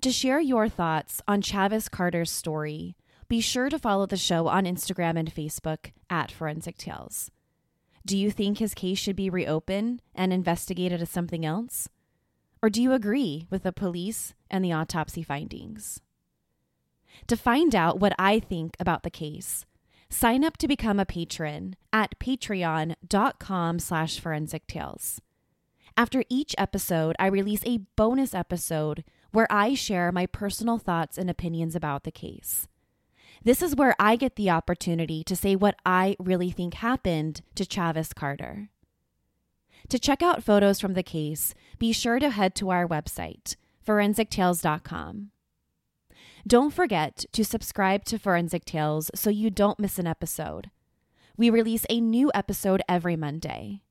To 0.00 0.12
share 0.12 0.38
your 0.38 0.68
thoughts 0.68 1.20
on 1.26 1.42
Chavis 1.42 1.90
Carter's 1.90 2.30
story, 2.30 2.94
be 3.26 3.40
sure 3.40 3.68
to 3.68 3.80
follow 3.80 4.06
the 4.06 4.16
show 4.16 4.46
on 4.46 4.64
Instagram 4.64 5.18
and 5.18 5.34
Facebook 5.34 5.90
at 6.08 6.30
Forensic 6.30 6.78
Tales. 6.78 7.32
Do 8.06 8.16
you 8.16 8.30
think 8.30 8.58
his 8.58 8.74
case 8.74 8.98
should 9.00 9.16
be 9.16 9.28
reopened 9.28 10.02
and 10.14 10.32
investigated 10.32 11.02
as 11.02 11.10
something 11.10 11.44
else? 11.44 11.88
Or 12.62 12.68
do 12.70 12.82
you 12.82 12.92
agree 12.92 13.46
with 13.50 13.62
the 13.62 13.72
police 13.72 14.34
and 14.50 14.64
the 14.64 14.72
autopsy 14.72 15.22
findings? 15.22 16.00
To 17.26 17.36
find 17.36 17.74
out 17.74 18.00
what 18.00 18.12
I 18.18 18.38
think 18.38 18.76
about 18.78 19.02
the 19.02 19.10
case, 19.10 19.64
sign 20.08 20.44
up 20.44 20.56
to 20.58 20.68
become 20.68 21.00
a 21.00 21.06
patron 21.06 21.76
at 21.92 22.18
patreon.com 22.18 23.78
slash 23.78 24.20
forensic 24.20 24.66
tales. 24.66 25.20
After 25.96 26.22
each 26.28 26.54
episode, 26.58 27.16
I 27.18 27.26
release 27.26 27.62
a 27.64 27.80
bonus 27.96 28.34
episode 28.34 29.04
where 29.32 29.46
I 29.50 29.74
share 29.74 30.12
my 30.12 30.26
personal 30.26 30.78
thoughts 30.78 31.18
and 31.18 31.30
opinions 31.30 31.74
about 31.74 32.04
the 32.04 32.10
case. 32.10 32.66
This 33.42 33.62
is 33.62 33.76
where 33.76 33.94
I 33.98 34.16
get 34.16 34.36
the 34.36 34.50
opportunity 34.50 35.24
to 35.24 35.36
say 35.36 35.56
what 35.56 35.76
I 35.86 36.16
really 36.18 36.50
think 36.50 36.74
happened 36.74 37.42
to 37.54 37.64
Chavis 37.64 38.14
Carter. 38.14 38.68
To 39.90 39.98
check 39.98 40.22
out 40.22 40.44
photos 40.44 40.78
from 40.78 40.94
the 40.94 41.02
case, 41.02 41.52
be 41.80 41.92
sure 41.92 42.20
to 42.20 42.30
head 42.30 42.54
to 42.54 42.70
our 42.70 42.86
website, 42.86 43.56
forensictales.com. 43.84 45.30
Don't 46.46 46.72
forget 46.72 47.24
to 47.32 47.44
subscribe 47.44 48.04
to 48.04 48.18
Forensic 48.18 48.64
Tales 48.64 49.10
so 49.16 49.30
you 49.30 49.50
don't 49.50 49.80
miss 49.80 49.98
an 49.98 50.06
episode. 50.06 50.70
We 51.36 51.50
release 51.50 51.86
a 51.90 52.00
new 52.00 52.30
episode 52.34 52.82
every 52.88 53.16
Monday. 53.16 53.82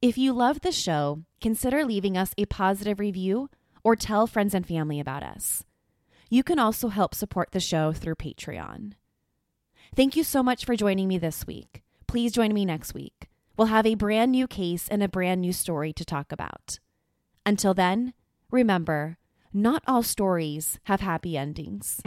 If 0.00 0.16
you 0.16 0.32
love 0.32 0.60
the 0.60 0.70
show, 0.70 1.24
consider 1.40 1.84
leaving 1.84 2.16
us 2.16 2.32
a 2.38 2.46
positive 2.46 3.00
review 3.00 3.50
or 3.82 3.96
tell 3.96 4.28
friends 4.28 4.54
and 4.54 4.64
family 4.64 5.00
about 5.00 5.24
us. 5.24 5.64
You 6.30 6.44
can 6.44 6.60
also 6.60 6.90
help 6.90 7.12
support 7.12 7.50
the 7.50 7.58
show 7.58 7.92
through 7.92 8.14
Patreon. 8.14 8.92
Thank 9.96 10.14
you 10.14 10.22
so 10.22 10.44
much 10.44 10.64
for 10.64 10.76
joining 10.76 11.08
me 11.08 11.18
this 11.18 11.44
week. 11.44 11.82
Please 12.06 12.32
join 12.32 12.54
me 12.54 12.64
next 12.64 12.94
week. 12.94 13.28
We'll 13.58 13.66
have 13.66 13.86
a 13.86 13.96
brand 13.96 14.30
new 14.30 14.46
case 14.46 14.86
and 14.88 15.02
a 15.02 15.08
brand 15.08 15.40
new 15.40 15.52
story 15.52 15.92
to 15.94 16.04
talk 16.04 16.30
about. 16.30 16.78
Until 17.44 17.74
then, 17.74 18.14
remember, 18.52 19.18
not 19.52 19.82
all 19.84 20.04
stories 20.04 20.78
have 20.84 21.00
happy 21.00 21.36
endings. 21.36 22.00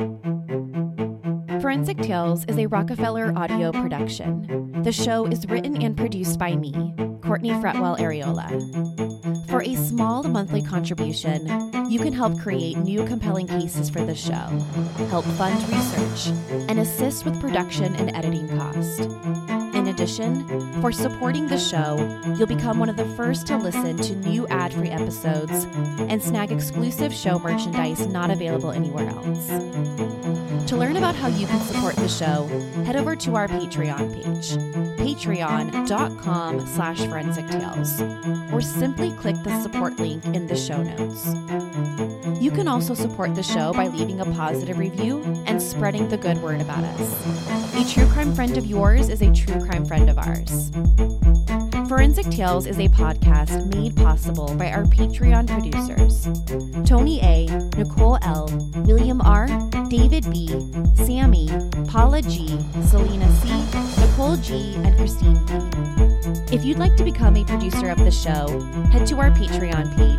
Forensic 1.59 1.97
Tales 1.97 2.45
is 2.45 2.57
a 2.57 2.67
Rockefeller 2.67 3.33
audio 3.35 3.73
production. 3.73 4.81
The 4.83 4.93
show 4.93 5.25
is 5.25 5.45
written 5.47 5.81
and 5.81 5.97
produced 5.97 6.39
by 6.39 6.55
me, 6.55 6.71
Courtney 7.21 7.51
Fretwell 7.51 7.99
Areola. 7.99 8.47
For 9.49 9.61
a 9.61 9.75
small 9.75 10.23
monthly 10.23 10.61
contribution, 10.61 11.47
you 11.89 11.99
can 11.99 12.13
help 12.13 12.39
create 12.39 12.77
new 12.77 13.05
compelling 13.05 13.47
cases 13.47 13.89
for 13.89 14.05
the 14.05 14.15
show, 14.15 14.47
help 15.09 15.25
fund 15.25 15.61
research, 15.69 16.33
and 16.69 16.79
assist 16.79 17.25
with 17.25 17.41
production 17.41 17.93
and 17.97 18.15
editing 18.15 18.47
costs. 18.57 19.01
In 19.81 19.87
addition, 19.87 20.79
for 20.79 20.91
supporting 20.91 21.47
the 21.47 21.57
show, 21.57 21.97
you'll 22.37 22.45
become 22.45 22.77
one 22.77 22.87
of 22.87 22.97
the 22.97 23.05
first 23.15 23.47
to 23.47 23.57
listen 23.57 23.97
to 23.97 24.15
new 24.15 24.47
ad 24.49 24.75
free 24.75 24.91
episodes 24.91 25.65
and 26.01 26.21
snag 26.21 26.51
exclusive 26.51 27.11
show 27.11 27.39
merchandise 27.39 28.05
not 28.05 28.29
available 28.29 28.69
anywhere 28.69 29.09
else. 29.09 29.47
To 30.69 30.77
learn 30.77 30.97
about 30.97 31.15
how 31.15 31.29
you 31.29 31.47
can 31.47 31.59
support 31.61 31.95
the 31.95 32.07
show, 32.07 32.45
head 32.85 32.95
over 32.95 33.15
to 33.15 33.35
our 33.35 33.47
Patreon 33.47 34.13
page, 34.13 34.51
patreon.com 34.99 36.67
slash 36.67 36.99
forensic 37.07 37.47
tales, 37.49 38.03
or 38.53 38.61
simply 38.61 39.09
click 39.13 39.35
the 39.43 39.59
support 39.63 39.99
link 39.99 40.23
in 40.25 40.45
the 40.45 40.55
show 40.55 40.83
notes. 40.83 42.20
You 42.39 42.51
can 42.51 42.67
also 42.67 42.93
support 42.93 43.33
the 43.35 43.43
show 43.43 43.73
by 43.73 43.87
leaving 43.87 44.19
a 44.19 44.25
positive 44.25 44.77
review 44.77 45.21
and 45.45 45.61
spreading 45.61 46.07
the 46.09 46.17
good 46.17 46.41
word 46.41 46.61
about 46.61 46.83
us. 46.83 47.75
A 47.75 47.93
true 47.93 48.07
crime 48.07 48.35
friend 48.35 48.57
of 48.57 48.65
yours 48.65 49.09
is 49.09 49.21
a 49.21 49.31
true 49.31 49.59
crime 49.65 49.85
friend 49.85 50.09
of 50.09 50.17
ours. 50.17 50.71
Forensic 51.87 52.29
Tales 52.29 52.67
is 52.67 52.77
a 52.79 52.87
podcast 52.89 53.75
made 53.75 53.95
possible 53.97 54.53
by 54.55 54.71
our 54.71 54.83
Patreon 54.83 55.47
producers 55.47 56.27
Tony 56.87 57.19
A., 57.21 57.47
Nicole 57.75 58.17
L., 58.21 58.47
William 58.85 59.19
R., 59.21 59.47
David 59.89 60.29
B., 60.31 60.47
Sammy, 60.95 61.49
Paula 61.87 62.21
G., 62.21 62.57
Selena 62.85 63.29
C., 63.41 64.01
Nicole 64.01 64.37
G., 64.37 64.75
and 64.75 64.95
Christine 64.95 65.45
B. 65.45 65.53
If 66.55 66.65
you'd 66.65 66.79
like 66.79 66.95
to 66.97 67.03
become 67.03 67.35
a 67.35 67.45
producer 67.45 67.89
of 67.89 67.97
the 67.99 68.11
show, 68.11 68.47
head 68.91 69.07
to 69.07 69.19
our 69.19 69.31
Patreon 69.31 69.95
page 69.97 70.11